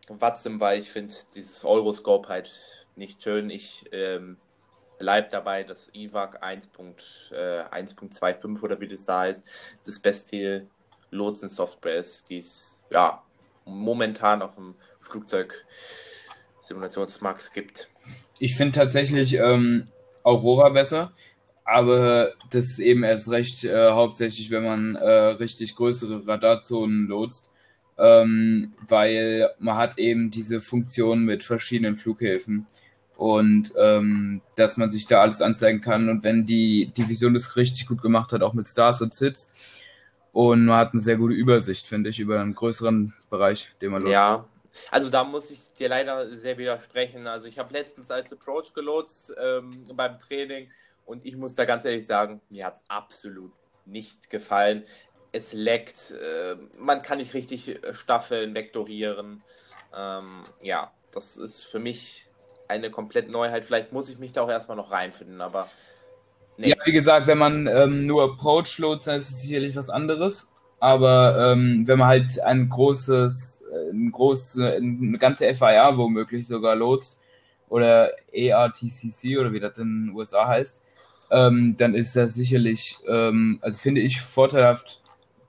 Watzim, 0.09 0.61
weil 0.61 0.81
ich 0.81 0.91
finde 0.91 1.15
dieses 1.35 1.65
Euroscope 1.65 2.29
halt 2.29 2.87
nicht 2.95 3.23
schön. 3.23 3.49
Ich 3.51 3.87
ähm, 3.93 4.37
bleibt 4.99 5.33
dabei, 5.33 5.63
dass 5.63 5.91
IVAC 5.95 6.43
1.25 6.43 8.63
oder 8.63 8.81
wie 8.81 8.89
das 8.89 9.05
da 9.05 9.21
heißt, 9.21 9.45
das 9.85 9.99
beste 9.99 10.67
Lotsen-Software 11.11 11.97
ist, 11.97 12.31
die 12.31 12.39
es 12.39 12.81
ja, 12.91 13.23
momentan 13.65 14.43
auf 14.43 14.55
dem 14.55 14.77
Flugzeug-Simulationsmarkt 15.01 17.53
gibt. 17.53 17.91
Ich 18.39 18.57
finde 18.57 18.79
tatsächlich 18.79 19.35
ähm, 19.35 19.89
Aurora 20.23 20.69
besser, 20.71 21.13
aber 21.67 22.33
das 22.51 22.67
ist 22.67 22.79
eben 22.79 23.03
erst 23.03 23.29
recht 23.29 23.65
äh, 23.65 23.91
hauptsächlich, 23.91 24.51
wenn 24.51 24.65
man 24.65 24.95
äh, 24.95 25.11
richtig 25.11 25.75
größere 25.75 26.27
Radarzonen 26.27 27.09
lotst. 27.09 27.51
Ähm, 27.99 28.75
weil 28.87 29.51
man 29.59 29.79
hat 29.79 29.99
eben 29.99 30.31
diese 30.31 30.61
Funktion 30.61 31.25
mit 31.25 31.43
verschiedenen 31.45 31.97
Flughäfen 31.97 32.67
und 33.17 33.73
ähm, 33.79 34.43
dass 34.57 34.77
man 34.77 34.91
sich 34.91 35.07
da 35.07 35.23
alles 35.23 35.41
anzeigen 35.41 35.81
kann 35.81 36.11
und 36.11 36.23
wenn 36.23 36.45
die 36.45 36.93
Division 36.95 37.33
das 37.33 37.57
richtig 37.57 37.87
gut 37.87 38.03
gemacht 38.03 38.33
hat, 38.33 38.43
auch 38.43 38.53
mit 38.53 38.67
Stars 38.67 39.01
und 39.01 39.15
Sits 39.15 39.51
und 40.33 40.67
man 40.67 40.77
hat 40.77 40.93
eine 40.93 41.01
sehr 41.01 41.17
gute 41.17 41.33
Übersicht, 41.33 41.87
finde 41.87 42.11
ich, 42.11 42.21
über 42.21 42.39
einen 42.39 42.55
größeren 42.55 43.15
Bereich, 43.31 43.71
den 43.81 43.93
man 43.93 44.03
lotst. 44.03 44.13
Ja, 44.13 44.45
also 44.91 45.09
da 45.09 45.25
muss 45.25 45.51
ich 45.51 45.61
dir 45.79 45.89
leider 45.89 46.39
sehr 46.39 46.59
widersprechen. 46.59 47.27
Also 47.27 47.47
ich 47.47 47.59
habe 47.59 47.73
letztens 47.73 48.11
als 48.11 48.31
Approach 48.31 48.75
gelotst 48.75 49.35
ähm, 49.43 49.85
beim 49.95 50.19
Training 50.19 50.69
und 51.07 51.25
ich 51.25 51.37
muss 51.37 51.55
da 51.55 51.65
ganz 51.65 51.85
ehrlich 51.85 52.07
sagen, 52.07 52.41
mir 52.51 52.67
hat 52.67 52.77
es 52.77 52.91
absolut 52.91 53.53
nicht 53.87 54.29
gefallen. 54.29 54.85
Es 55.33 55.53
leckt, 55.53 56.13
äh, 56.13 56.57
man 56.79 57.03
kann 57.03 57.19
nicht 57.19 57.35
richtig 57.35 57.81
Staffeln 57.93 58.55
vektorieren. 58.55 59.43
Ähm, 59.97 60.45
ja, 60.63 60.93
das 61.13 61.37
ist 61.37 61.65
für 61.65 61.79
mich 61.79 62.27
eine 62.69 62.91
komplett 62.91 63.31
Neuheit. 63.31 63.65
Vielleicht 63.65 63.93
muss 63.93 64.09
ich 64.09 64.19
mich 64.19 64.33
da 64.33 64.43
auch 64.43 64.51
erstmal 64.51 64.77
noch 64.77 64.91
reinfinden, 64.91 65.41
aber. 65.41 65.67
Nee. 66.59 66.71
Ja, 66.71 66.77
wie 66.85 66.93
gesagt, 66.93 67.27
wenn 67.27 67.39
man 67.39 67.67
ähm, 67.67 68.07
nur 68.07 68.25
Approach 68.25 68.79
loads, 68.79 69.05
dann 69.05 69.19
ist 69.19 69.31
es 69.31 69.43
sicherlich 69.43 69.77
was 69.77 69.91
anderes. 69.91 70.53
Aber 70.79 71.53
ähm, 71.53 71.87
wenn 71.87 71.99
man 71.99 72.09
halt 72.09 72.41
ein 72.41 72.69
großes, 72.69 73.63
äh, 73.71 73.91
ein 73.91 74.11
große, 74.11 74.75
eine 74.75 75.19
ganze 75.19 75.55
FIA 75.55 75.97
womöglich 75.97 76.47
sogar 76.47 76.75
lotst 76.75 77.21
oder 77.69 78.11
ERTCC 78.33 79.39
oder 79.39 79.53
wie 79.53 79.61
das 79.61 79.79
in 79.79 80.07
den 80.07 80.15
USA 80.15 80.47
heißt, 80.47 80.81
ähm, 81.31 81.77
dann 81.79 81.95
ist 81.95 82.17
das 82.17 82.35
sicherlich, 82.35 82.99
ähm, 83.07 83.59
also 83.63 83.79
finde 83.79 84.01
ich 84.01 84.21
vorteilhaft. 84.21 85.03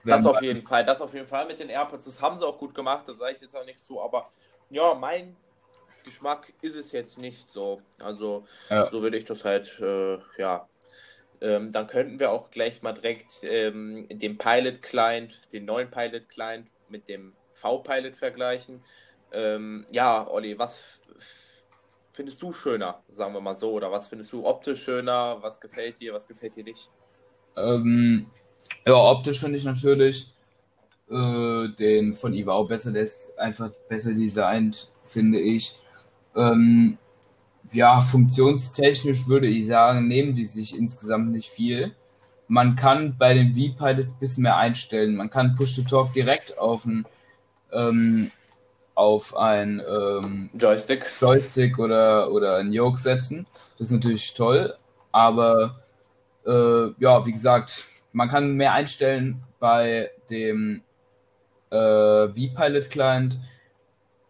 Das 0.04 0.26
auf 0.26 0.42
jeden 0.42 0.64
Fall, 0.64 0.86
das 0.86 1.02
auf 1.02 1.14
jeden 1.14 1.28
Fall 1.28 1.46
mit 1.48 1.60
den 1.60 1.70
AirPods, 1.70 2.06
das 2.06 2.22
haben 2.22 2.38
sie 2.38 2.48
auch 2.48 2.58
gut 2.58 2.74
gemacht, 2.74 3.04
da 3.08 3.14
sage 3.14 3.36
ich 3.36 3.42
jetzt 3.42 3.56
auch 3.56 3.66
nichts 3.66 3.86
zu, 3.86 4.02
aber 4.02 4.30
ja, 4.70 4.94
mein 4.94 5.36
Geschmack 6.08 6.54
ist 6.62 6.76
es 6.76 6.92
jetzt 6.92 7.18
nicht 7.18 7.52
so. 7.52 7.82
Also 8.02 8.46
ja. 8.70 8.90
so 8.90 9.02
würde 9.02 9.18
ich 9.18 9.26
das 9.26 9.44
halt, 9.44 9.78
äh, 9.80 10.18
ja. 10.38 10.68
Ähm, 11.40 11.72
dann 11.72 11.86
könnten 11.86 12.20
wir 12.20 12.32
auch 12.32 12.50
gleich 12.50 12.82
mal 12.82 12.94
direkt 12.94 13.44
ähm, 13.44 14.08
den 14.10 14.40
Pilot 14.40 14.82
Client, 14.82 15.40
den 15.52 15.66
neuen 15.66 15.92
Pilot 15.92 16.30
Client 16.30 16.68
mit 16.90 17.08
dem 17.08 17.34
V-Pilot 17.52 18.16
vergleichen. 18.16 18.82
Ähm, 19.32 19.86
ja, 19.92 20.28
Olli, 20.28 20.58
was 20.58 21.00
findest 22.18 22.42
du 22.42 22.52
schöner, 22.52 23.04
sagen 23.10 23.34
wir 23.34 23.42
mal 23.42 23.56
so, 23.56 23.72
oder 23.72 23.92
was 23.92 24.08
findest 24.08 24.34
du 24.34 24.46
optisch 24.46 24.84
schöner? 24.84 25.38
Was 25.42 25.62
gefällt 25.62 26.02
dir, 26.02 26.14
was 26.14 26.28
gefällt 26.28 26.56
dir 26.56 26.64
nicht? 26.64 26.90
Ähm, 27.56 28.26
ja, 28.86 28.96
optisch 28.96 29.40
finde 29.40 29.58
ich 29.58 29.64
natürlich 29.64 30.34
äh, 31.10 31.68
den 31.80 32.14
von 32.14 32.34
Iwao 32.34 32.66
besser, 32.66 32.92
der 32.92 33.04
ist 33.04 33.38
einfach 33.38 33.70
besser 33.88 34.14
designt, 34.14 34.90
finde 35.04 35.40
ich. 35.40 35.76
Ähm, 36.36 36.98
ja, 37.72 38.02
funktionstechnisch 38.02 39.28
würde 39.28 39.48
ich 39.48 39.68
sagen, 39.68 40.08
nehmen 40.08 40.36
die 40.36 40.46
sich 40.46 40.76
insgesamt 40.76 41.32
nicht 41.32 41.50
viel. 41.50 41.96
Man 42.48 42.76
kann 42.76 43.16
bei 43.18 43.36
dem 43.36 43.54
V-Pilot 43.54 44.08
ein 44.08 44.20
bisschen 44.20 44.44
mehr 44.44 44.58
einstellen. 44.58 45.16
Man 45.16 45.30
kann 45.30 45.56
Push-to-Talk 45.56 46.12
direkt 46.12 46.58
auf 46.58 46.86
ein, 46.86 47.06
ähm, 47.72 48.32
auf 48.98 49.38
ein 49.38 49.82
ähm, 49.88 50.50
Joystick. 50.58 51.06
Joystick 51.22 51.78
oder, 51.78 52.32
oder 52.32 52.58
ein 52.58 52.74
Yoke 52.74 52.98
setzen. 52.98 53.46
Das 53.78 53.88
ist 53.88 53.92
natürlich 53.92 54.34
toll, 54.34 54.74
aber 55.12 55.76
äh, 56.46 56.90
ja, 56.98 57.24
wie 57.26 57.32
gesagt, 57.32 57.86
man 58.12 58.28
kann 58.28 58.54
mehr 58.54 58.74
einstellen 58.74 59.44
bei 59.60 60.10
dem 60.32 60.82
äh, 61.70 62.28
V-Pilot 62.28 62.90
Client 62.90 63.40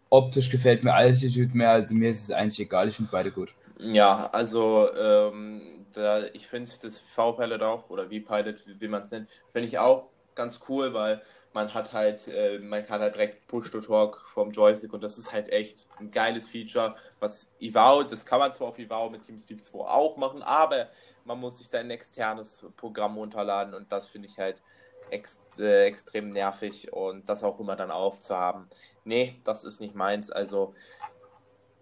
optisch 0.10 0.50
gefällt 0.50 0.84
mir 0.84 0.94
Altitude 0.94 1.56
mehr, 1.56 1.72
also 1.72 1.96
mir 1.96 2.10
ist 2.10 2.24
es 2.24 2.32
eigentlich 2.32 2.60
egal, 2.60 2.90
ich 2.90 2.96
finde 2.96 3.12
beide 3.12 3.32
gut. 3.32 3.54
Ja, 3.80 4.30
also 4.34 4.90
ähm, 4.96 5.62
da, 5.94 6.26
ich 6.34 6.46
finde 6.46 6.70
das 6.82 7.00
V-Pilot 7.00 7.62
auch, 7.62 7.90
oder 7.90 8.04
V-Pilot, 8.04 8.66
wie, 8.66 8.82
wie 8.82 8.88
man 8.90 9.04
es 9.04 9.12
nennt, 9.12 9.30
finde 9.54 9.68
ich 9.70 9.80
auch 9.80 10.10
ganz 10.36 10.60
cool, 10.68 10.94
weil 10.94 11.22
man 11.58 11.74
hat 11.74 11.92
halt, 11.92 12.28
äh, 12.28 12.60
man 12.60 12.86
kann 12.86 13.02
halt 13.02 13.16
direkt 13.16 13.48
Push-to-Talk 13.48 14.22
vom 14.22 14.52
Joystick 14.52 14.94
und 14.94 15.02
das 15.02 15.18
ist 15.18 15.34
halt 15.34 15.50
echt 15.50 15.88
ein 16.00 16.12
geiles 16.12 16.48
Feature, 16.48 16.96
was 17.20 17.48
Ivao, 17.60 18.04
das 18.04 18.28
kann 18.28 18.38
man 18.38 18.54
zwar 18.54 18.68
auf 18.68 18.78
Ivao 18.78 19.10
mit 19.10 19.26
TeamSpeak 19.26 19.66
2 19.66 19.80
auch 19.80 20.18
machen, 20.18 20.44
aber 20.44 20.90
man 21.26 21.40
muss 21.40 21.58
sich 21.58 21.68
da 21.72 21.80
ein 21.80 21.90
externes 21.90 22.64
Programm 22.78 23.18
runterladen 23.18 23.74
und 23.74 23.92
das 23.92 24.08
finde 24.08 24.28
ich 24.28 24.38
halt 24.38 24.62
ext 25.10 25.42
äh, 25.58 25.86
extrem 25.86 26.30
nervig 26.30 26.94
und 26.94 27.28
das 27.28 27.44
auch 27.44 27.60
immer 27.60 27.76
dann 27.76 27.90
aufzuhaben. 27.90 28.70
Nee, 29.04 29.42
das 29.44 29.64
ist 29.64 29.82
nicht 29.82 29.96
meins. 29.96 30.30
Also, 30.30 30.76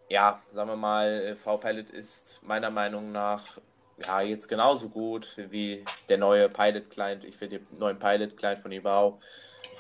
ja, 0.08 0.42
sagen 0.52 0.70
wir 0.70 0.78
mal, 0.78 1.36
V-Pilot 1.36 1.90
ist 1.90 2.40
meiner 2.44 2.70
Meinung 2.70 3.12
nach 3.12 3.60
ja 4.04 4.22
jetzt 4.22 4.48
genauso 4.48 4.90
gut 4.90 5.36
wie 5.50 5.86
der 6.10 6.18
neue 6.18 6.50
Pilot 6.50 6.90
Client. 6.90 7.24
Ich 7.24 7.38
finde 7.38 7.60
den 7.60 7.80
neuen 7.80 8.00
Pilot 8.00 8.38
Client 8.38 8.60
von 8.60 8.72
Ibao 8.72 9.20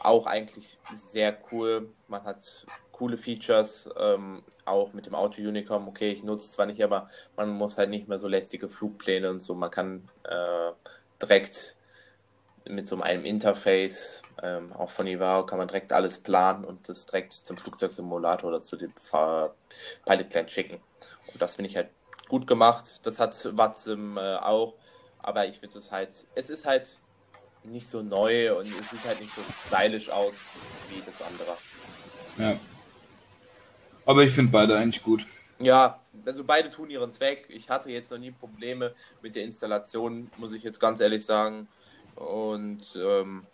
auch 0.05 0.25
eigentlich 0.25 0.77
sehr 0.93 1.38
cool. 1.51 1.89
Man 2.07 2.24
hat 2.24 2.65
coole 2.91 3.17
Features, 3.17 3.89
ähm, 3.98 4.43
auch 4.65 4.93
mit 4.93 5.05
dem 5.05 5.15
Auto 5.15 5.41
Unicom. 5.41 5.88
Okay, 5.88 6.12
ich 6.12 6.24
nutze 6.24 6.45
es 6.45 6.51
zwar 6.53 6.65
nicht, 6.65 6.84
aber 6.84 7.10
man 7.36 7.50
muss 7.50 7.77
halt 7.77 7.89
nicht 7.89 8.07
mehr 8.07 8.19
so 8.19 8.27
lästige 8.27 8.69
Flugpläne 8.69 9.29
und 9.29 9.39
so. 9.39 9.55
Man 9.55 9.72
kann 9.72 10.07
äh, 10.24 10.72
direkt 11.22 11.75
mit 12.67 12.88
so 12.88 13.00
einem 13.00 13.25
Interface, 13.25 14.24
ähm, 14.41 14.74
auch 14.74 14.89
von 14.89 15.07
Ivao, 15.07 15.45
kann 15.45 15.60
man 15.60 15.67
direkt 15.67 15.93
alles 15.93 16.19
planen 16.19 16.65
und 16.65 16.89
das 16.89 17.05
direkt 17.05 17.34
zum 17.34 17.57
Flugzeugsimulator 17.57 18.50
oder 18.50 18.62
zu 18.62 18.75
dem 18.75 18.93
Pilot 20.05 20.29
Client 20.29 20.51
schicken. 20.51 20.79
Und 21.31 21.41
das 21.41 21.55
finde 21.55 21.69
ich 21.69 21.77
halt 21.77 21.89
gut 22.27 22.48
gemacht. 22.48 23.01
Das 23.03 23.20
hat 23.20 23.58
Watsim 23.58 24.17
äh, 24.17 24.36
auch, 24.38 24.75
aber 25.22 25.48
ich 25.48 25.60
finde 25.60 25.79
es 25.79 25.91
halt, 25.91 26.10
es 26.36 26.50
ist 26.50 26.65
halt 26.65 27.00
nicht 27.63 27.88
so 27.88 28.01
neu 28.01 28.58
und 28.58 28.67
es 28.67 28.89
sieht 28.89 29.03
halt 29.05 29.20
nicht 29.20 29.34
so 29.34 29.41
stylisch 29.67 30.10
aus 30.10 30.36
wie 30.89 31.01
das 31.01 31.22
andere. 31.22 31.58
Ja. 32.38 32.60
Aber 34.05 34.24
ich 34.24 34.32
finde 34.32 34.51
beide 34.51 34.77
eigentlich 34.77 35.01
gut. 35.01 35.25
Ja, 35.60 36.00
also 36.25 36.44
beide 36.44 36.70
tun 36.70 36.89
ihren 36.89 37.12
Zweck. 37.12 37.46
Ich 37.50 37.70
hatte 37.70 37.89
jetzt 37.89 38.12
noch 38.12 38.17
nie 38.17 38.32
Probleme 38.32 38.94
mit 39.22 39.36
der 39.36 39.44
Installation, 39.44 40.29
muss 40.38 40.53
ich 40.53 40.63
jetzt 40.63 40.79
ganz 40.79 41.00
ehrlich 41.00 41.25
sagen. 41.25 41.67
Und 42.15 42.84
ähm, 42.96 43.46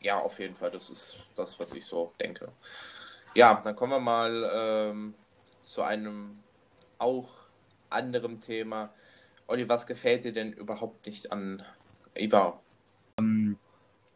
ja, 0.00 0.18
auf 0.18 0.38
jeden 0.38 0.54
Fall, 0.54 0.70
das 0.70 0.90
ist 0.90 1.16
das, 1.34 1.58
was 1.58 1.72
ich 1.72 1.84
so 1.84 2.12
denke. 2.20 2.48
Ja, 3.34 3.60
dann 3.62 3.74
kommen 3.74 3.92
wir 3.92 4.00
mal 4.00 4.50
ähm, 4.54 5.14
zu 5.64 5.82
einem 5.82 6.38
auch 6.98 7.28
anderen 7.96 8.40
Thema. 8.40 8.90
Olli, 9.48 9.68
was 9.68 9.86
gefällt 9.86 10.24
dir 10.24 10.32
denn 10.32 10.52
überhaupt 10.52 11.06
nicht 11.06 11.32
an 11.32 11.62
Eva? 12.14 12.60
Ähm, 13.18 13.56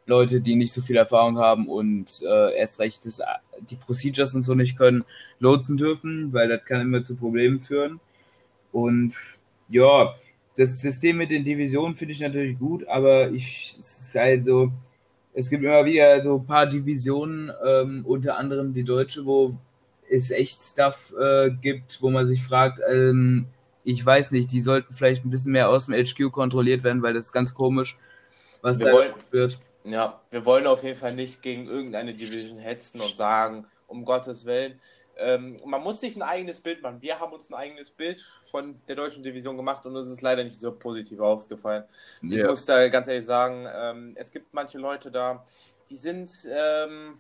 Leute, 0.07 0.41
die 0.41 0.57
nicht 0.57 0.73
so 0.73 0.81
viel 0.83 0.97
Erfahrung 0.97 1.39
haben 1.39 1.69
und 1.69 2.23
äh, 2.23 2.57
erst 2.57 2.81
recht 2.81 3.07
das, 3.07 3.21
die 3.71 3.77
Procedures 3.77 4.35
und 4.35 4.43
so 4.43 4.55
nicht 4.55 4.77
können, 4.77 5.05
lotsen 5.39 5.77
dürfen, 5.77 6.33
weil 6.33 6.49
das 6.49 6.65
kann 6.65 6.81
immer 6.81 7.05
zu 7.05 7.15
Problemen 7.17 7.61
führen. 7.61 8.01
Und 8.73 9.15
ja, 9.69 10.15
das 10.57 10.79
System 10.81 11.17
mit 11.17 11.31
den 11.31 11.45
Divisionen 11.45 11.95
finde 11.95 12.13
ich 12.13 12.21
natürlich 12.21 12.59
gut, 12.59 12.87
aber 12.89 13.31
ich 13.31 13.79
ist 13.79 14.15
halt 14.15 14.45
so, 14.45 14.73
es 15.33 15.49
gibt 15.49 15.63
immer 15.63 15.85
wieder 15.85 16.21
so 16.23 16.39
ein 16.39 16.47
paar 16.47 16.67
Divisionen, 16.67 17.53
ähm, 17.65 18.05
unter 18.05 18.37
anderem 18.37 18.75
die 18.75 18.85
deutsche, 18.85 19.25
wo 19.25 19.57
es 20.11 20.31
echt 20.31 20.63
Stuff 20.63 21.15
äh, 21.19 21.51
gibt, 21.51 22.03
wo 22.03 22.11
man 22.11 22.27
sich 22.27 22.43
fragt, 22.43 22.81
ähm, 22.91 23.47
ich 23.85 24.05
weiß 24.05 24.31
nicht, 24.33 24.53
die 24.53 24.61
sollten 24.61 24.93
vielleicht 24.95 25.25
ein 25.25 25.31
bisschen 25.31 25.53
mehr 25.53 25.69
aus 25.69 25.87
dem 25.87 25.95
HQ 25.95 26.31
kontrolliert 26.33 26.83
werden, 26.85 27.03
weil 27.03 27.15
das 27.15 27.27
ist 27.27 27.33
ganz 27.33 27.55
komisch, 27.55 27.99
was 28.63 28.79
Wir 28.79 28.87
da 28.87 28.93
wollen- 28.93 29.15
wird. 29.31 29.59
Ja, 29.85 30.21
wir 30.31 30.45
wollen 30.45 30.67
auf 30.67 30.83
jeden 30.85 30.99
Fall 30.99 31.15
nicht 31.15 31.41
gegen 31.41 31.67
irgendeine 31.67 32.13
Division 32.15 32.59
hetzen 32.59 33.01
und 33.01 33.15
sagen, 33.17 33.67
um 33.87 34.05
Gottes 34.05 34.45
Willen. 34.45 34.79
Ähm, 35.17 35.59
man 35.67 35.83
muss 35.83 36.01
sich 36.01 36.17
ein 36.17 36.23
eigenes 36.23 36.61
Bild 36.61 36.83
machen. 36.83 37.01
Wir 37.01 37.19
haben 37.19 37.33
uns 37.33 37.51
ein 37.51 37.55
eigenes 37.55 37.91
Bild 37.91 38.21
von 38.51 38.81
der 38.89 38.97
deutschen 38.97 39.23
Division 39.23 39.57
gemacht 39.57 39.85
und 39.87 39.97
es 39.97 40.09
ist 40.09 40.21
leider 40.23 40.45
nicht 40.45 40.61
so 40.61 40.73
positiv 40.73 41.21
aufgefallen. 41.21 41.85
Ich 42.23 42.33
Ja. 42.33 42.47
muss 42.49 42.65
da 42.67 42.89
ganz 42.89 43.07
ehrlich 43.09 43.27
sagen, 43.27 43.67
ähm, 43.75 44.13
es 44.17 44.31
gibt 44.31 44.53
manche 44.53 44.79
Leute 44.79 45.11
da, 45.11 45.45
die 45.91 45.97
sind 45.97 46.31
ähm, 46.51 47.19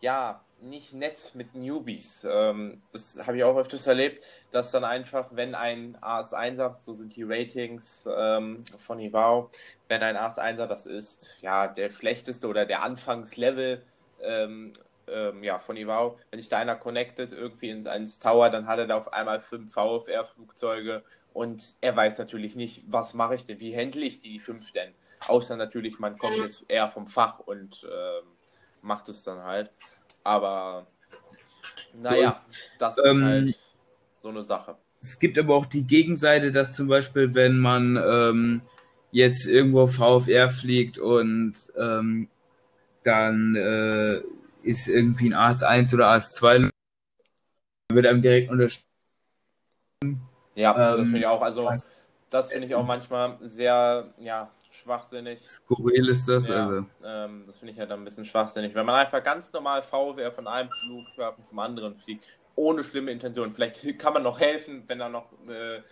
ja 0.00 0.40
nicht 0.60 0.92
nett 0.92 1.32
mit 1.34 1.54
Newbies. 1.54 2.26
Ähm, 2.28 2.82
das 2.92 3.26
habe 3.26 3.36
ich 3.36 3.44
auch 3.44 3.56
öfters 3.56 3.86
erlebt, 3.86 4.22
dass 4.50 4.70
dann 4.70 4.84
einfach, 4.84 5.28
wenn 5.32 5.54
ein 5.54 5.96
AS1er, 5.98 6.80
so 6.80 6.94
sind 6.94 7.14
die 7.14 7.22
Ratings 7.22 8.08
ähm, 8.10 8.64
von 8.78 8.98
Ivao, 8.98 9.50
wenn 9.88 10.02
ein 10.02 10.16
AS1er, 10.16 10.66
das 10.66 10.86
ist 10.86 11.38
ja 11.40 11.68
der 11.68 11.90
schlechteste 11.90 12.46
oder 12.48 12.64
der 12.64 12.82
Anfangslevel 12.82 13.82
ähm, 14.22 14.72
ähm, 15.08 15.44
ja, 15.44 15.58
von 15.58 15.76
Ivao, 15.76 16.18
wenn 16.30 16.40
sich 16.40 16.48
da 16.48 16.58
einer 16.58 16.76
connectet 16.76 17.32
irgendwie 17.32 17.70
in 17.70 17.86
ins 17.86 18.18
Tower, 18.18 18.50
dann 18.50 18.66
hat 18.66 18.78
er 18.78 18.86
da 18.86 18.96
auf 18.96 19.12
einmal 19.12 19.40
fünf 19.40 19.72
VFR-Flugzeuge 19.72 21.04
und 21.32 21.62
er 21.80 21.94
weiß 21.94 22.18
natürlich 22.18 22.56
nicht, 22.56 22.82
was 22.88 23.14
mache 23.14 23.34
ich 23.34 23.46
denn, 23.46 23.60
wie 23.60 23.76
handle 23.76 24.04
ich 24.04 24.20
die 24.20 24.40
fünf 24.40 24.72
denn? 24.72 24.94
Außer 25.28 25.56
natürlich, 25.56 25.98
man 25.98 26.18
kommt 26.18 26.36
jetzt 26.38 26.64
eher 26.68 26.88
vom 26.88 27.06
Fach 27.06 27.40
und 27.40 27.84
ähm, 27.84 28.26
macht 28.82 29.08
es 29.08 29.22
dann 29.22 29.42
halt. 29.42 29.70
Aber 30.26 30.86
naja, 31.94 32.42
das 32.78 32.98
ist 32.98 33.04
ähm, 33.06 33.24
halt 33.24 33.54
so 34.20 34.28
eine 34.28 34.42
Sache. 34.42 34.76
Es 35.00 35.18
gibt 35.20 35.38
aber 35.38 35.54
auch 35.54 35.66
die 35.66 35.84
Gegenseite, 35.84 36.50
dass 36.50 36.74
zum 36.74 36.88
Beispiel, 36.88 37.34
wenn 37.34 37.58
man 37.58 37.96
ähm, 37.96 38.62
jetzt 39.12 39.46
irgendwo 39.46 39.86
VFR 39.86 40.50
fliegt 40.50 40.98
und 40.98 41.54
ähm, 41.78 42.28
dann 43.04 43.54
äh, 43.54 44.20
ist 44.62 44.88
irgendwie 44.88 45.32
ein 45.32 45.34
AS1 45.34 45.94
oder 45.94 46.10
AS2, 46.12 46.70
wird 47.92 48.06
einem 48.06 48.20
direkt 48.20 48.50
unterstützt. 48.50 48.84
Ja, 50.56 50.74
das 50.74 50.98
ähm, 50.98 51.04
finde 51.04 51.20
ich 51.20 51.26
auch. 51.26 51.40
Also, 51.40 51.70
das 52.30 52.50
finde 52.50 52.66
ich 52.66 52.74
auch 52.74 52.84
manchmal 52.84 53.38
sehr, 53.42 54.12
ja, 54.18 54.50
schwachsinnig. 54.76 55.46
Skurril 55.46 56.08
ist 56.08 56.28
das. 56.28 56.48
Ja, 56.48 56.66
Also. 56.66 56.86
ähm, 57.04 57.42
das 57.46 57.58
finde 57.58 57.72
ich 57.72 57.78
halt 57.78 57.90
ein 57.90 58.04
bisschen 58.04 58.24
schwachsinnig. 58.24 58.74
Wenn 58.74 58.86
man 58.86 58.94
einfach 58.94 59.22
ganz 59.22 59.52
normal 59.52 59.82
VWR 59.82 60.30
von 60.32 60.46
einem 60.46 60.70
Flughafen 60.70 61.44
zum 61.44 61.58
anderen 61.58 61.96
fliegt, 61.96 62.26
ohne 62.54 62.84
schlimme 62.84 63.10
Intention. 63.10 63.52
Vielleicht 63.52 63.98
kann 63.98 64.14
man 64.14 64.22
noch 64.22 64.40
helfen, 64.40 64.84
wenn 64.86 65.00
er 65.00 65.08
noch 65.08 65.32
äh, 65.48 65.82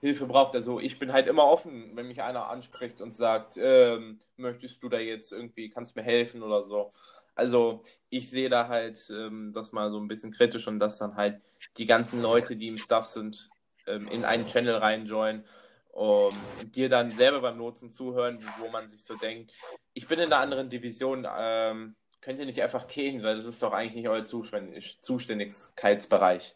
Hilfe 0.00 0.26
braucht. 0.26 0.54
Also 0.54 0.80
ich 0.80 0.98
bin 0.98 1.12
halt 1.12 1.28
immer 1.28 1.44
offen, 1.44 1.92
wenn 1.94 2.08
mich 2.08 2.22
einer 2.22 2.48
anspricht 2.48 3.00
und 3.00 3.12
sagt, 3.12 3.56
ähm, 3.56 4.18
möchtest 4.36 4.82
du 4.82 4.88
da 4.88 4.98
jetzt 4.98 5.32
irgendwie, 5.32 5.70
kannst 5.70 5.94
du 5.94 6.00
mir 6.00 6.04
helfen 6.04 6.42
oder 6.42 6.64
so. 6.64 6.92
Also 7.34 7.82
ich 8.10 8.28
sehe 8.30 8.50
da 8.50 8.68
halt 8.68 8.98
ähm, 9.10 9.52
das 9.54 9.72
mal 9.72 9.90
so 9.90 9.98
ein 9.98 10.08
bisschen 10.08 10.32
kritisch 10.32 10.68
und 10.68 10.78
dass 10.78 10.98
dann 10.98 11.16
halt 11.16 11.40
die 11.76 11.86
ganzen 11.86 12.20
Leute, 12.20 12.56
die 12.56 12.68
im 12.68 12.78
Staff 12.78 13.06
sind, 13.06 13.50
ähm, 13.86 14.06
in 14.08 14.24
einen 14.24 14.46
Channel 14.46 14.76
reinjoinen 14.76 15.44
um, 15.92 16.34
dir 16.74 16.88
dann 16.88 17.10
selber 17.10 17.40
beim 17.40 17.58
Nutzen 17.58 17.90
zuhören, 17.90 18.44
wo 18.58 18.68
man 18.68 18.88
sich 18.88 19.04
so 19.04 19.14
denkt, 19.14 19.52
ich 19.92 20.08
bin 20.08 20.18
in 20.18 20.32
einer 20.32 20.42
anderen 20.42 20.70
Division, 20.70 21.26
ähm, 21.30 21.96
könnt 22.20 22.38
ihr 22.38 22.46
nicht 22.46 22.62
einfach 22.62 22.86
gehen, 22.86 23.22
weil 23.22 23.36
das 23.36 23.46
ist 23.46 23.62
doch 23.62 23.72
eigentlich 23.72 23.94
nicht 23.94 24.08
euer 24.08 24.24
Zuständig 24.24 25.00
Zuständigkeitsbereich. 25.02 26.54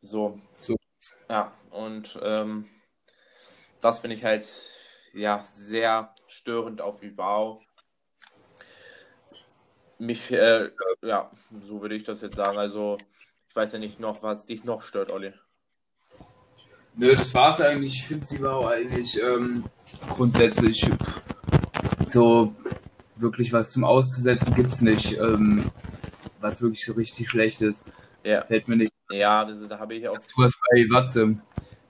So. 0.00 0.40
So. 0.54 0.76
Ja, 1.28 1.52
und 1.70 2.18
ähm, 2.22 2.68
das 3.80 4.00
finde 4.00 4.16
ich 4.16 4.24
halt 4.24 4.48
ja 5.12 5.44
sehr 5.44 6.14
störend 6.26 6.80
auf 6.80 7.02
Vivao. 7.02 7.62
Mich, 9.98 10.30
äh, 10.30 10.70
ja, 11.02 11.30
so 11.62 11.80
würde 11.80 11.94
ich 11.94 12.04
das 12.04 12.20
jetzt 12.20 12.36
sagen. 12.36 12.58
Also, 12.58 12.98
ich 13.48 13.56
weiß 13.56 13.72
ja 13.72 13.78
nicht 13.78 13.98
noch, 13.98 14.22
was 14.22 14.46
dich 14.46 14.64
noch 14.64 14.82
stört, 14.82 15.10
Olli. 15.10 15.32
Nö, 16.96 17.14
das 17.14 17.34
war's 17.34 17.60
eigentlich. 17.60 17.94
Ich 17.94 18.06
finde 18.06 18.24
sie 18.26 18.40
war 18.42 18.56
auch 18.56 18.70
eigentlich 18.70 19.20
ähm, 19.22 19.64
grundsätzlich 20.08 20.88
so 22.06 22.54
wirklich 23.16 23.52
was 23.52 23.70
zum 23.70 23.84
Auszusetzen 23.84 24.54
gibt's 24.54 24.80
nicht. 24.80 25.18
Ähm, 25.18 25.70
was 26.40 26.62
wirklich 26.62 26.84
so 26.84 26.92
richtig 26.94 27.28
schlecht 27.28 27.60
ist. 27.62 27.84
Ja, 28.22 28.42
Fällt 28.42 28.68
mir 28.68 28.76
nicht. 28.76 28.92
ja, 29.10 29.44
das, 29.44 29.56
da 29.68 29.78
habe 29.78 29.94
ich 29.94 30.08
auch 30.08 30.16
Du 30.16 30.42
hast 30.42 30.58
bei 30.70 30.86
Watsim. 30.90 31.40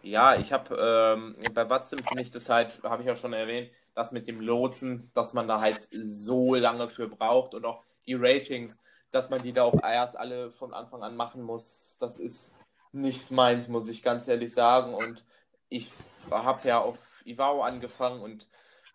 Ja, 0.03 0.37
ich 0.37 0.53
habe 0.53 0.77
ähm, 0.79 1.37
bei 1.53 1.69
Watsim 1.69 1.99
finde 1.99 2.23
ich 2.23 2.31
das 2.31 2.49
halt, 2.49 2.81
habe 2.83 3.03
ich 3.03 3.11
auch 3.11 3.17
schon 3.17 3.33
erwähnt, 3.33 3.71
das 3.95 4.13
mit 4.13 4.29
dem 4.29 4.41
Lotsen, 4.41 5.11
dass 5.15 5.35
man 5.35 5.49
da 5.49 5.61
halt 5.61 5.89
so 5.91 6.55
lange 6.55 6.89
für 6.89 7.09
braucht 7.09 7.55
und 7.55 7.65
auch 7.65 7.83
die 8.07 8.15
Ratings, 8.15 8.79
dass 9.11 9.31
man 9.31 9.43
die 9.43 9.53
da 9.53 9.65
auch 9.65 9.83
erst 9.83 10.17
alle 10.17 10.53
von 10.53 10.73
Anfang 10.75 11.03
an 11.03 11.17
machen 11.17 11.43
muss, 11.43 11.97
das 11.99 12.21
ist 12.21 12.53
nicht 12.97 13.31
meins, 13.31 13.69
muss 13.69 13.89
ich 13.89 14.03
ganz 14.03 14.27
ehrlich 14.27 14.53
sagen. 14.53 14.95
Und 14.95 15.25
ich 15.69 15.91
habe 16.31 16.67
ja 16.67 16.81
auf 16.81 16.99
Ivao 17.25 17.63
angefangen 17.63 18.21
und 18.21 18.49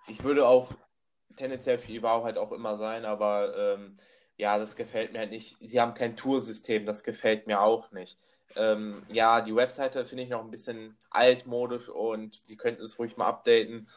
ich 0.07 0.23
würde 0.23 0.47
auch 0.47 0.71
tendenziell 1.35 1.77
für 1.77 1.91
Ivao 1.91 2.23
halt 2.23 2.37
auch 2.37 2.51
immer 2.51 2.77
sein, 2.77 3.05
aber 3.05 3.55
ähm, 3.57 3.97
ja, 4.37 4.57
das 4.57 4.75
gefällt 4.75 5.13
mir 5.13 5.19
halt 5.19 5.31
nicht. 5.31 5.55
Sie 5.61 5.79
haben 5.79 5.93
kein 5.93 6.17
Toursystem, 6.17 6.85
das 6.85 7.03
gefällt 7.03 7.47
mir 7.47 7.61
auch 7.61 7.91
nicht. 7.91 8.17
Ähm, 8.55 8.93
ja, 9.11 9.41
die 9.41 9.55
Webseite 9.55 10.05
finde 10.05 10.23
ich 10.23 10.29
noch 10.29 10.43
ein 10.43 10.51
bisschen 10.51 10.97
altmodisch 11.09 11.89
und 11.89 12.35
sie 12.35 12.57
könnten 12.57 12.83
es 12.83 12.99
ruhig 12.99 13.15
mal 13.17 13.27
updaten. 13.27 13.87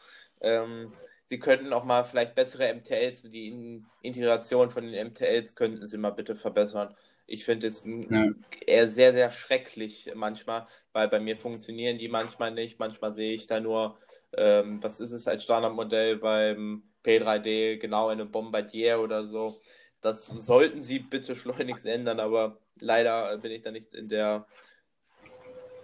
Ähm, 0.41 0.93
sie 1.25 1.39
könnten 1.39 1.73
auch 1.73 1.83
mal 1.83 2.05
vielleicht 2.05 2.35
bessere 2.35 2.73
MTLs, 2.73 3.23
die 3.23 3.47
In 3.47 3.85
Integration 4.01 4.69
von 4.69 4.85
den 4.85 5.07
MTLs 5.07 5.55
könnten 5.55 5.87
sie 5.87 5.97
mal 5.97 6.11
bitte 6.11 6.35
verbessern. 6.35 6.95
Ich 7.27 7.45
finde 7.45 7.67
es 7.67 7.85
Ja. 7.85 8.27
eher 8.65 8.87
sehr, 8.87 9.13
sehr 9.13 9.31
schrecklich 9.31 10.11
manchmal, 10.15 10.67
weil 10.93 11.07
bei 11.07 11.19
mir 11.19 11.37
funktionieren 11.37 11.97
die 11.97 12.07
manchmal 12.07 12.51
nicht. 12.51 12.79
Manchmal 12.79 13.13
sehe 13.13 13.33
ich 13.33 13.47
da 13.47 13.59
nur, 13.59 13.99
ähm, 14.33 14.81
was 14.83 14.99
ist 14.99 15.11
es 15.11 15.27
als 15.27 15.43
Standardmodell 15.43 16.17
beim 16.17 16.83
P3D, 17.03 17.77
genau 17.77 18.07
eine 18.07 18.25
Bombardier 18.25 18.99
oder 18.99 19.25
so. 19.25 19.61
Das 20.01 20.27
sollten 20.27 20.81
sie 20.81 20.99
bitte 20.99 21.35
schleunigst 21.35 21.85
ändern, 21.85 22.19
aber 22.19 22.59
leider 22.79 23.37
bin 23.37 23.51
ich 23.51 23.61
da 23.63 23.71
nicht 23.71 23.93
in 23.95 24.07
der 24.07 24.47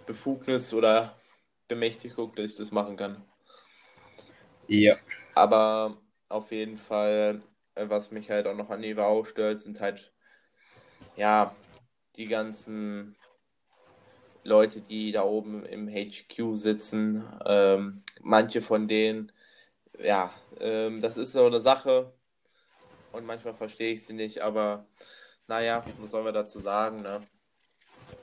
Befugnis 0.06 0.72
oder 0.74 1.16
Bemächtigung, 1.68 2.34
dass 2.34 2.46
ich 2.46 2.54
das 2.56 2.70
machen 2.70 2.96
kann. 2.96 3.24
Ja. 4.68 4.96
Aber 5.34 6.02
auf 6.28 6.52
jeden 6.52 6.76
Fall, 6.76 7.42
äh, 7.74 7.88
was 7.88 8.10
mich 8.10 8.30
halt 8.30 8.46
auch 8.46 8.56
noch 8.56 8.70
an 8.70 8.82
Ivao 8.82 9.24
stört, 9.24 9.60
sind 9.60 9.80
halt, 9.80 10.12
ja, 11.16 11.54
die 12.16 12.26
ganzen 12.26 13.16
Leute, 14.44 14.80
die 14.80 15.12
da 15.12 15.22
oben 15.22 15.64
im 15.64 15.88
HQ 15.88 16.56
sitzen. 16.56 17.24
Ähm, 17.46 18.02
manche 18.20 18.60
von 18.62 18.88
denen 18.88 19.32
ja, 19.98 20.32
ähm, 20.60 21.00
das 21.00 21.16
ist 21.16 21.32
so 21.32 21.46
eine 21.46 21.60
Sache 21.60 22.12
und 23.12 23.26
manchmal 23.26 23.54
verstehe 23.54 23.94
ich 23.94 24.04
sie 24.04 24.14
nicht, 24.14 24.40
aber 24.40 24.86
naja, 25.46 25.84
was 25.98 26.10
sollen 26.10 26.24
wir 26.24 26.32
dazu 26.32 26.60
sagen, 26.60 27.02
ne? 27.02 27.20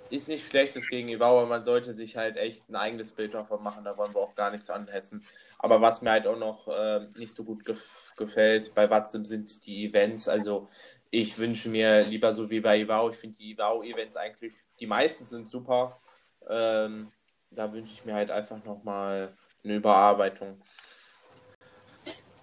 Ist 0.10 0.28
nicht 0.28 0.48
schlechtes 0.48 0.90
gegen 0.90 1.10
Ivau, 1.10 1.38
aber 1.40 1.48
man 1.48 1.64
sollte 1.64 1.94
sich 1.94 2.18
halt 2.18 2.36
echt 2.36 2.68
ein 2.68 2.76
eigenes 2.76 3.12
Bild 3.12 3.36
davon 3.36 3.62
machen, 3.62 3.84
da 3.84 3.96
wollen 3.96 4.14
wir 4.16 4.22
auch 4.22 4.34
gar 4.34 4.50
nichts 4.50 4.72
anhetzen. 4.72 5.24
Aber 5.60 5.82
was 5.82 6.02
mir 6.02 6.10
halt 6.10 6.26
auch 6.26 6.38
noch 6.38 6.68
äh, 6.68 7.08
nicht 7.16 7.36
so 7.36 7.44
gut 7.44 7.64
gef 7.64 8.12
gefällt 8.18 8.74
bei 8.74 8.90
Watsim 8.90 9.24
sind 9.24 9.66
die 9.68 9.86
Events, 9.86 10.28
also 10.28 10.68
ich 11.12 11.38
wünsche 11.38 11.70
mir 11.70 12.04
lieber 12.04 12.34
so 12.34 12.50
wie 12.50 12.60
bei 12.60 12.80
Ivau, 12.80 13.10
ich 13.10 13.18
finde 13.18 13.38
die 13.38 13.52
Ivau-Events 13.52 14.16
eigentlich, 14.18 14.54
die 14.80 14.88
meisten 14.88 15.26
sind 15.26 15.48
super, 15.48 16.00
ähm, 16.48 17.12
da 17.52 17.72
wünsche 17.74 17.94
ich 17.94 18.06
mir 18.06 18.14
halt 18.14 18.32
einfach 18.32 18.64
nochmal 18.64 19.34
eine 19.64 19.76
Überarbeitung. 19.76 20.62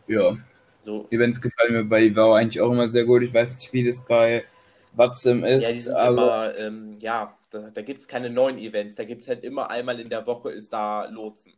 Ja. 0.06 0.36
So. 0.82 1.06
Events 1.10 1.40
gefallen 1.40 1.72
mir 1.72 1.84
bei 1.84 2.02
Ivao 2.02 2.34
eigentlich 2.34 2.60
auch 2.60 2.70
immer 2.70 2.86
sehr 2.86 3.04
gut. 3.04 3.22
Ich 3.22 3.34
weiß 3.34 3.50
nicht, 3.50 3.72
wie 3.72 3.84
das 3.84 4.04
bei 4.04 4.44
Watsim 4.92 5.44
ist. 5.44 5.86
Ja, 5.86 5.96
aber 5.96 6.56
immer, 6.56 6.68
ähm, 6.68 6.96
ja, 7.00 7.36
da, 7.50 7.70
da 7.70 7.82
gibt 7.82 8.02
es 8.02 8.08
keine 8.08 8.30
neuen 8.30 8.58
Events. 8.58 8.94
Da 8.94 9.04
gibt 9.04 9.22
es 9.22 9.28
halt 9.28 9.42
immer 9.42 9.70
einmal 9.70 9.98
in 9.98 10.08
der 10.08 10.26
Woche 10.26 10.50
ist 10.50 10.72
da 10.72 11.06
Lotsen. 11.06 11.54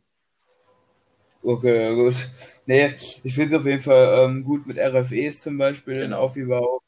Okay, 1.41 1.83
ja 1.83 1.93
gut. 1.93 2.15
Nee, 2.65 2.95
ich 3.23 3.33
finde 3.33 3.55
es 3.55 3.61
auf 3.61 3.65
jeden 3.65 3.81
Fall 3.81 4.25
ähm, 4.25 4.43
gut 4.43 4.67
mit 4.67 4.77
RFEs 4.77 5.41
zum 5.41 5.57
Beispiel 5.57 5.99
genau. 5.99 6.21
auf 6.21 6.35
Ivao. 6.35 6.81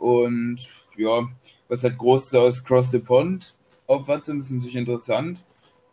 Und 0.00 0.68
ja, 0.96 1.28
was 1.68 1.84
halt 1.84 1.98
groß 1.98 2.26
ist 2.26 2.34
aus 2.34 2.64
Cross 2.64 2.90
the 2.90 2.98
Pond 2.98 3.54
auf 3.90 4.06
Watsim 4.06 4.38
ist 4.38 4.50
natürlich 4.52 4.76
interessant. 4.76 5.44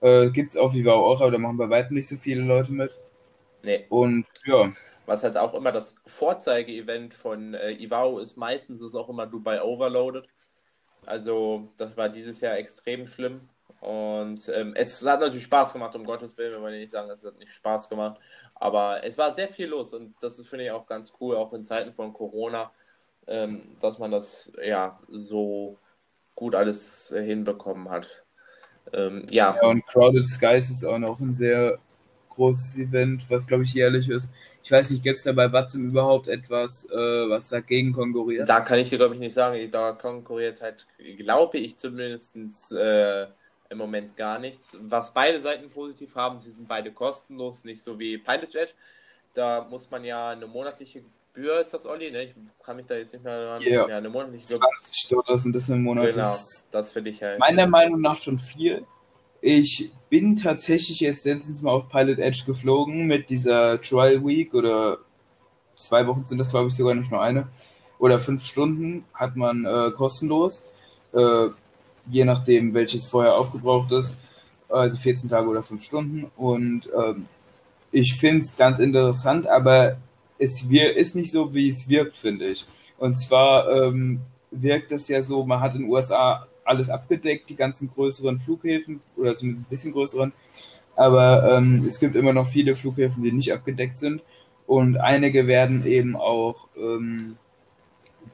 Äh, 0.01 0.29
Gibt 0.29 0.51
es 0.51 0.57
auf 0.57 0.75
Ivao 0.75 1.11
auch, 1.11 1.19
aber 1.19 1.31
da 1.31 1.39
machen 1.39 1.57
bei 1.57 1.67
weitem 1.67 1.95
nicht 1.95 2.07
so 2.07 2.15
viele 2.15 2.43
Leute 2.43 2.71
mit. 2.71 2.95
Nee. 3.63 3.87
Und 3.89 4.27
ja. 4.45 4.71
Was 5.07 5.23
halt 5.23 5.35
auch 5.35 5.55
immer 5.55 5.71
das 5.71 5.95
Vorzeige-Event 6.05 7.15
von 7.15 7.55
äh, 7.55 7.71
Ivao 7.71 8.19
ist, 8.19 8.37
meistens 8.37 8.81
ist 8.81 8.93
auch 8.93 9.09
immer 9.09 9.25
Dubai 9.25 9.63
Overloaded. 9.63 10.27
Also, 11.07 11.69
das 11.77 11.97
war 11.97 12.09
dieses 12.09 12.39
Jahr 12.39 12.57
extrem 12.57 13.07
schlimm. 13.07 13.49
Und 13.79 14.47
ähm, 14.49 14.73
es 14.75 15.03
hat 15.03 15.21
natürlich 15.21 15.45
Spaß 15.45 15.73
gemacht, 15.73 15.95
um 15.95 16.03
Gottes 16.03 16.37
Willen, 16.37 16.53
wenn 16.53 16.61
man 16.61 16.73
nicht 16.73 16.91
sagen, 16.91 17.09
es 17.09 17.23
hat 17.23 17.39
nicht 17.39 17.51
Spaß 17.51 17.89
gemacht. 17.89 18.19
Aber 18.53 19.03
es 19.03 19.17
war 19.17 19.33
sehr 19.33 19.49
viel 19.49 19.67
los 19.67 19.93
und 19.93 20.13
das 20.19 20.39
finde 20.41 20.65
ich 20.65 20.71
auch 20.71 20.85
ganz 20.85 21.13
cool, 21.19 21.35
auch 21.35 21.53
in 21.53 21.63
Zeiten 21.63 21.93
von 21.93 22.13
Corona, 22.13 22.71
ähm, 23.27 23.61
dass 23.79 23.99
man 23.99 24.11
das 24.11 24.51
ja 24.63 24.99
so 25.09 25.77
gut 26.35 26.55
alles 26.55 27.13
hinbekommen 27.15 27.89
hat. 27.89 28.23
Ähm, 28.93 29.25
ja. 29.29 29.57
ja, 29.61 29.67
und 29.67 29.85
Crowded 29.87 30.25
Skies 30.25 30.69
ist 30.69 30.85
auch 30.85 30.99
noch 30.99 31.19
ein 31.19 31.33
sehr 31.33 31.77
großes 32.29 32.77
Event, 32.77 33.29
was 33.29 33.45
glaube 33.45 33.63
ich 33.63 33.73
jährlich 33.73 34.09
ist. 34.09 34.29
Ich 34.63 34.71
weiß 34.71 34.89
nicht, 34.89 35.03
gibt 35.03 35.17
es 35.17 35.23
da 35.23 35.31
bei 35.31 35.51
Watson 35.51 35.85
überhaupt 35.85 36.27
etwas, 36.27 36.85
äh, 36.89 37.29
was 37.29 37.47
dagegen 37.47 37.93
konkurriert? 37.93 38.49
Da 38.49 38.59
kann 38.59 38.79
ich 38.79 38.89
dir, 38.89 38.97
glaube 38.97 39.13
ich, 39.13 39.19
nicht 39.19 39.33
sagen. 39.33 39.71
Da 39.71 39.93
konkurriert 39.93 40.61
halt, 40.61 40.85
glaube 41.17 41.57
ich 41.57 41.77
zumindest 41.77 42.35
äh, 42.73 43.27
im 43.69 43.77
Moment 43.77 44.17
gar 44.17 44.39
nichts. 44.39 44.77
Was 44.81 45.13
beide 45.13 45.41
Seiten 45.41 45.69
positiv 45.69 46.15
haben, 46.15 46.39
sie 46.39 46.51
sind 46.51 46.67
beide 46.67 46.91
kostenlos, 46.91 47.63
nicht 47.63 47.81
so 47.81 47.97
wie 47.97 48.17
Pilot 48.17 48.53
Jet. 48.53 48.75
Da 49.33 49.65
muss 49.69 49.89
man 49.89 50.03
ja 50.03 50.31
eine 50.31 50.47
monatliche 50.47 51.01
Gebühr, 51.37 51.61
ist 51.61 51.71
das 51.71 51.85
Olli, 51.85 52.09
ne? 52.09 52.23
Ich 52.23 52.33
kann 52.65 52.75
mich 52.77 52.87
da 52.87 52.95
jetzt 52.95 53.13
nicht 53.13 53.23
mehr 53.23 53.33
erinnern. 53.33 53.61
Yeah. 53.61 53.89
Ja, 53.89 53.97
eine 53.97 54.09
monatliche 54.09 54.47
Gebühr. 54.47 54.67
20 54.81 55.09
Dollar 55.09 55.37
sind 55.37 55.55
das 55.55 55.69
im 55.69 55.83
Monat. 55.83 56.05
Genau, 56.05 56.17
das, 56.17 56.65
das 56.71 56.91
finde 56.91 57.11
ich 57.11 57.21
halt. 57.21 57.37
Meiner 57.37 57.67
Meinung 57.67 58.01
nach 58.01 58.15
schon 58.15 58.39
viel. 58.39 58.85
Ich 59.39 59.91
bin 60.09 60.35
tatsächlich 60.35 60.99
jetzt 60.99 61.25
letztens 61.25 61.61
mal 61.61 61.71
auf 61.71 61.89
Pilot 61.89 62.17
Edge 62.17 62.41
geflogen 62.47 63.05
mit 63.05 63.29
dieser 63.29 63.79
Trial 63.79 64.25
Week 64.25 64.51
oder 64.55 64.97
zwei 65.75 66.07
Wochen 66.07 66.25
sind 66.25 66.39
das, 66.39 66.49
glaube 66.49 66.69
ich, 66.69 66.75
sogar 66.75 66.95
nicht 66.95 67.11
nur 67.11 67.21
eine. 67.21 67.47
Oder 67.99 68.19
fünf 68.19 68.43
Stunden 68.43 69.05
hat 69.13 69.35
man 69.35 69.63
äh, 69.65 69.91
kostenlos, 69.91 70.63
äh, 71.13 71.49
je 72.09 72.25
nachdem, 72.25 72.73
welches 72.73 73.05
vorher 73.05 73.35
aufgebraucht 73.35 73.91
ist. 73.91 74.15
Also 74.69 74.97
14 74.97 75.29
Tage 75.29 75.47
oder 75.47 75.61
fünf 75.61 75.83
Stunden. 75.83 76.31
Und 76.35 76.89
ähm, 76.97 77.27
ich 77.91 78.15
finde 78.15 78.41
es 78.41 78.55
ganz 78.55 78.79
interessant, 78.79 79.45
aber 79.45 79.97
es 80.39 80.61
ist 80.61 81.15
nicht 81.15 81.31
so, 81.31 81.53
wie 81.53 81.69
es 81.69 81.87
wirkt, 81.89 82.15
finde 82.15 82.47
ich. 82.47 82.65
Und 82.97 83.15
zwar 83.15 83.69
ähm, 83.69 84.21
wirkt 84.51 84.91
es 84.91 85.07
ja 85.07 85.21
so, 85.21 85.45
man 85.45 85.59
hat 85.59 85.75
in 85.75 85.81
den 85.81 85.91
USA 85.91 86.47
alles 86.63 86.89
abgedeckt, 86.89 87.49
die 87.49 87.55
ganzen 87.55 87.89
größeren 87.89 88.39
Flughäfen 88.39 89.01
oder 89.15 89.35
zumindest 89.35 89.67
ein 89.67 89.69
bisschen 89.69 89.93
größeren. 89.93 90.33
Aber 90.95 91.57
ähm, 91.57 91.85
es 91.87 91.99
gibt 91.99 92.15
immer 92.15 92.33
noch 92.33 92.47
viele 92.47 92.75
Flughäfen, 92.75 93.23
die 93.23 93.31
nicht 93.31 93.53
abgedeckt 93.53 93.97
sind. 93.97 94.21
Und 94.65 94.97
einige 94.97 95.47
werden 95.47 95.85
eben 95.85 96.15
auch 96.15 96.67
ähm, 96.77 97.37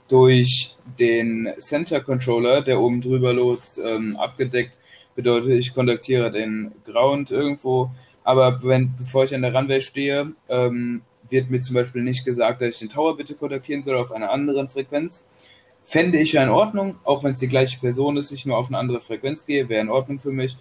durch 0.08 0.76
den 1.00 1.54
Center 1.60 2.02
Controller, 2.02 2.62
der 2.62 2.80
oben 2.80 3.02
drüber 3.02 3.34
lotst, 3.34 3.80
ähm, 3.84 4.16
abgedeckt. 4.18 4.80
Bedeutet, 5.16 5.52
ich 5.52 5.74
kontaktiere 5.74 6.32
den 6.32 6.72
Ground 6.86 7.32
irgendwo. 7.32 7.92
Aber 8.24 8.64
wenn, 8.64 8.96
bevor 8.98 9.26
ich 9.26 9.36
an 9.36 9.42
der 9.42 9.54
Runway 9.54 9.82
stehe, 9.82 10.32
ähm, 10.50 11.02
wird 11.30 11.50
mir 11.50 11.60
zum 11.60 11.76
Beispiel 11.76 12.04
nicht 12.04 12.26
gesagt, 12.26 12.62
dass 12.62 12.70
ich 12.70 12.80
den 12.80 12.90
Tower 12.90 13.16
bitte 13.18 13.36
kontaktieren 13.36 13.84
soll 13.84 13.98
auf 13.98 14.12
einer 14.12 14.32
anderen 14.32 14.70
Frequenz. 14.70 15.28
Fände 15.86 16.18
ich 16.18 16.34
ja 16.34 16.44
in 16.44 16.50
Ordnung, 16.50 16.96
auch 17.04 17.24
wenn 17.24 17.34
es 17.34 17.40
die 17.40 17.48
gleiche 17.48 17.80
Person 17.80 18.18
ist, 18.18 18.32
ich 18.32 18.46
nur 18.46 18.58
auf 18.58 18.68
eine 18.68 18.78
andere 18.78 19.00
Frequenz 19.00 19.46
gehe, 19.46 19.68
wäre 19.68 19.82
in 19.82 19.90
Ordnung 19.90 20.20
für 20.20 20.32
mich. 20.32 20.58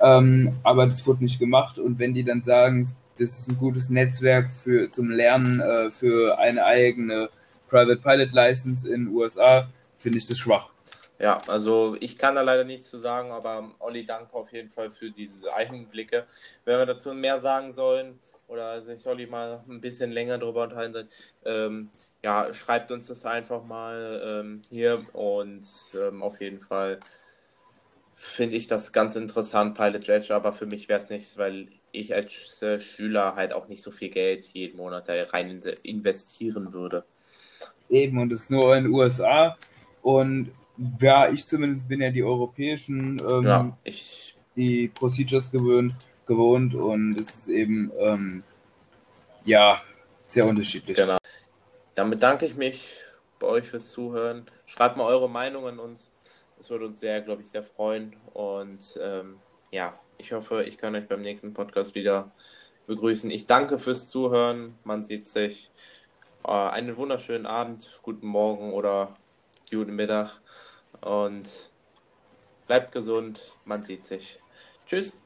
Ähm, 0.00 0.54
aber 0.62 0.86
das 0.86 1.06
wurde 1.06 1.24
nicht 1.24 1.38
gemacht 1.38 1.78
und 1.78 1.98
wenn 1.98 2.14
die 2.14 2.24
dann 2.24 2.42
sagen, 2.42 2.90
das 3.18 3.40
ist 3.40 3.50
ein 3.50 3.58
gutes 3.58 3.90
Netzwerk 3.90 4.52
für, 4.52 4.90
zum 4.90 5.10
Lernen 5.10 5.60
äh, 5.60 5.90
für 5.90 6.38
eine 6.38 6.64
eigene 6.64 7.28
Private 7.68 8.00
Pilot 8.00 8.32
License 8.32 8.88
in 8.88 9.06
den 9.06 9.14
USA, 9.14 9.68
finde 9.98 10.18
ich 10.18 10.26
das 10.26 10.38
schwach. 10.38 10.70
Ja, 11.18 11.38
also 11.46 11.96
ich 12.00 12.18
kann 12.18 12.34
da 12.34 12.42
leider 12.42 12.64
nichts 12.64 12.90
zu 12.90 12.98
sagen, 12.98 13.30
aber 13.30 13.70
Olli, 13.78 14.04
danke 14.04 14.34
auf 14.34 14.52
jeden 14.52 14.70
Fall 14.70 14.90
für 14.90 15.10
diese 15.10 15.54
Einblicke. 15.54 16.26
Wenn 16.64 16.78
wir 16.78 16.86
dazu 16.86 17.14
mehr 17.14 17.40
sagen 17.40 17.72
sollen, 17.72 18.18
oder 18.52 18.82
sich 18.82 19.06
Olli 19.06 19.26
mal 19.26 19.64
ein 19.68 19.80
bisschen 19.80 20.12
länger 20.12 20.38
darüber 20.38 20.64
unterhalten 20.64 20.92
soll, 20.92 21.08
ähm, 21.46 21.88
ja, 22.22 22.52
schreibt 22.52 22.92
uns 22.92 23.06
das 23.06 23.24
einfach 23.24 23.64
mal 23.64 24.22
ähm, 24.24 24.62
hier 24.68 25.04
und 25.14 25.64
ähm, 25.94 26.22
auf 26.22 26.40
jeden 26.40 26.60
Fall 26.60 27.00
finde 28.14 28.56
ich 28.56 28.68
das 28.68 28.92
ganz 28.92 29.16
interessant, 29.16 29.74
Pilot 29.74 30.08
Edge, 30.08 30.34
aber 30.34 30.52
für 30.52 30.66
mich 30.66 30.88
wäre 30.88 31.02
es 31.02 31.10
nichts, 31.10 31.38
weil 31.38 31.68
ich 31.90 32.14
als 32.14 32.62
äh, 32.62 32.78
Schüler 32.78 33.34
halt 33.34 33.52
auch 33.52 33.68
nicht 33.68 33.82
so 33.82 33.90
viel 33.90 34.10
Geld 34.10 34.44
jeden 34.44 34.76
Monat 34.76 35.08
da 35.08 35.14
rein 35.24 35.60
investieren 35.82 36.72
würde. 36.72 37.04
Eben, 37.88 38.18
und 38.18 38.32
es 38.32 38.50
nur 38.50 38.76
in 38.76 38.84
den 38.84 38.92
USA 38.92 39.56
und 40.02 40.52
ja, 41.00 41.28
ich 41.28 41.46
zumindest 41.46 41.88
bin 41.88 42.00
ja 42.00 42.10
die 42.10 42.22
europäischen, 42.22 43.20
ähm, 43.28 43.44
ja, 43.44 43.78
ich... 43.84 44.36
die 44.56 44.88
Procedures 44.88 45.50
gewöhnt 45.50 45.94
gewohnt 46.26 46.74
und 46.74 47.20
es 47.20 47.34
ist 47.34 47.48
eben 47.48 47.92
ähm, 47.98 48.42
ja 49.44 49.82
sehr 50.26 50.46
unterschiedlich. 50.46 50.96
Genau. 50.96 51.18
Dann 51.94 52.10
bedanke 52.10 52.46
ich 52.46 52.56
mich 52.56 52.88
bei 53.38 53.46
euch 53.46 53.68
fürs 53.68 53.90
Zuhören. 53.90 54.46
Schreibt 54.66 54.96
mal 54.96 55.04
eure 55.04 55.28
Meinung 55.28 55.66
an 55.66 55.78
uns. 55.78 56.12
Das 56.56 56.70
würde 56.70 56.86
uns 56.86 57.00
sehr, 57.00 57.20
glaube 57.20 57.42
ich, 57.42 57.50
sehr 57.50 57.64
freuen. 57.64 58.16
Und 58.32 58.98
ähm, 59.00 59.40
ja, 59.70 59.98
ich 60.18 60.32
hoffe, 60.32 60.62
ich 60.62 60.78
kann 60.78 60.94
euch 60.94 61.08
beim 61.08 61.20
nächsten 61.20 61.52
Podcast 61.52 61.94
wieder 61.94 62.30
begrüßen. 62.86 63.30
Ich 63.30 63.46
danke 63.46 63.78
fürs 63.78 64.08
Zuhören. 64.08 64.78
Man 64.84 65.02
sieht 65.02 65.26
sich. 65.26 65.70
Äh, 66.44 66.50
einen 66.50 66.96
wunderschönen 66.96 67.46
Abend, 67.46 67.98
guten 68.02 68.26
Morgen 68.26 68.72
oder 68.72 69.16
guten 69.70 69.96
Mittag. 69.96 70.40
Und 71.00 71.48
bleibt 72.66 72.92
gesund. 72.92 73.40
Man 73.64 73.82
sieht 73.82 74.04
sich. 74.04 74.38
Tschüss. 74.86 75.16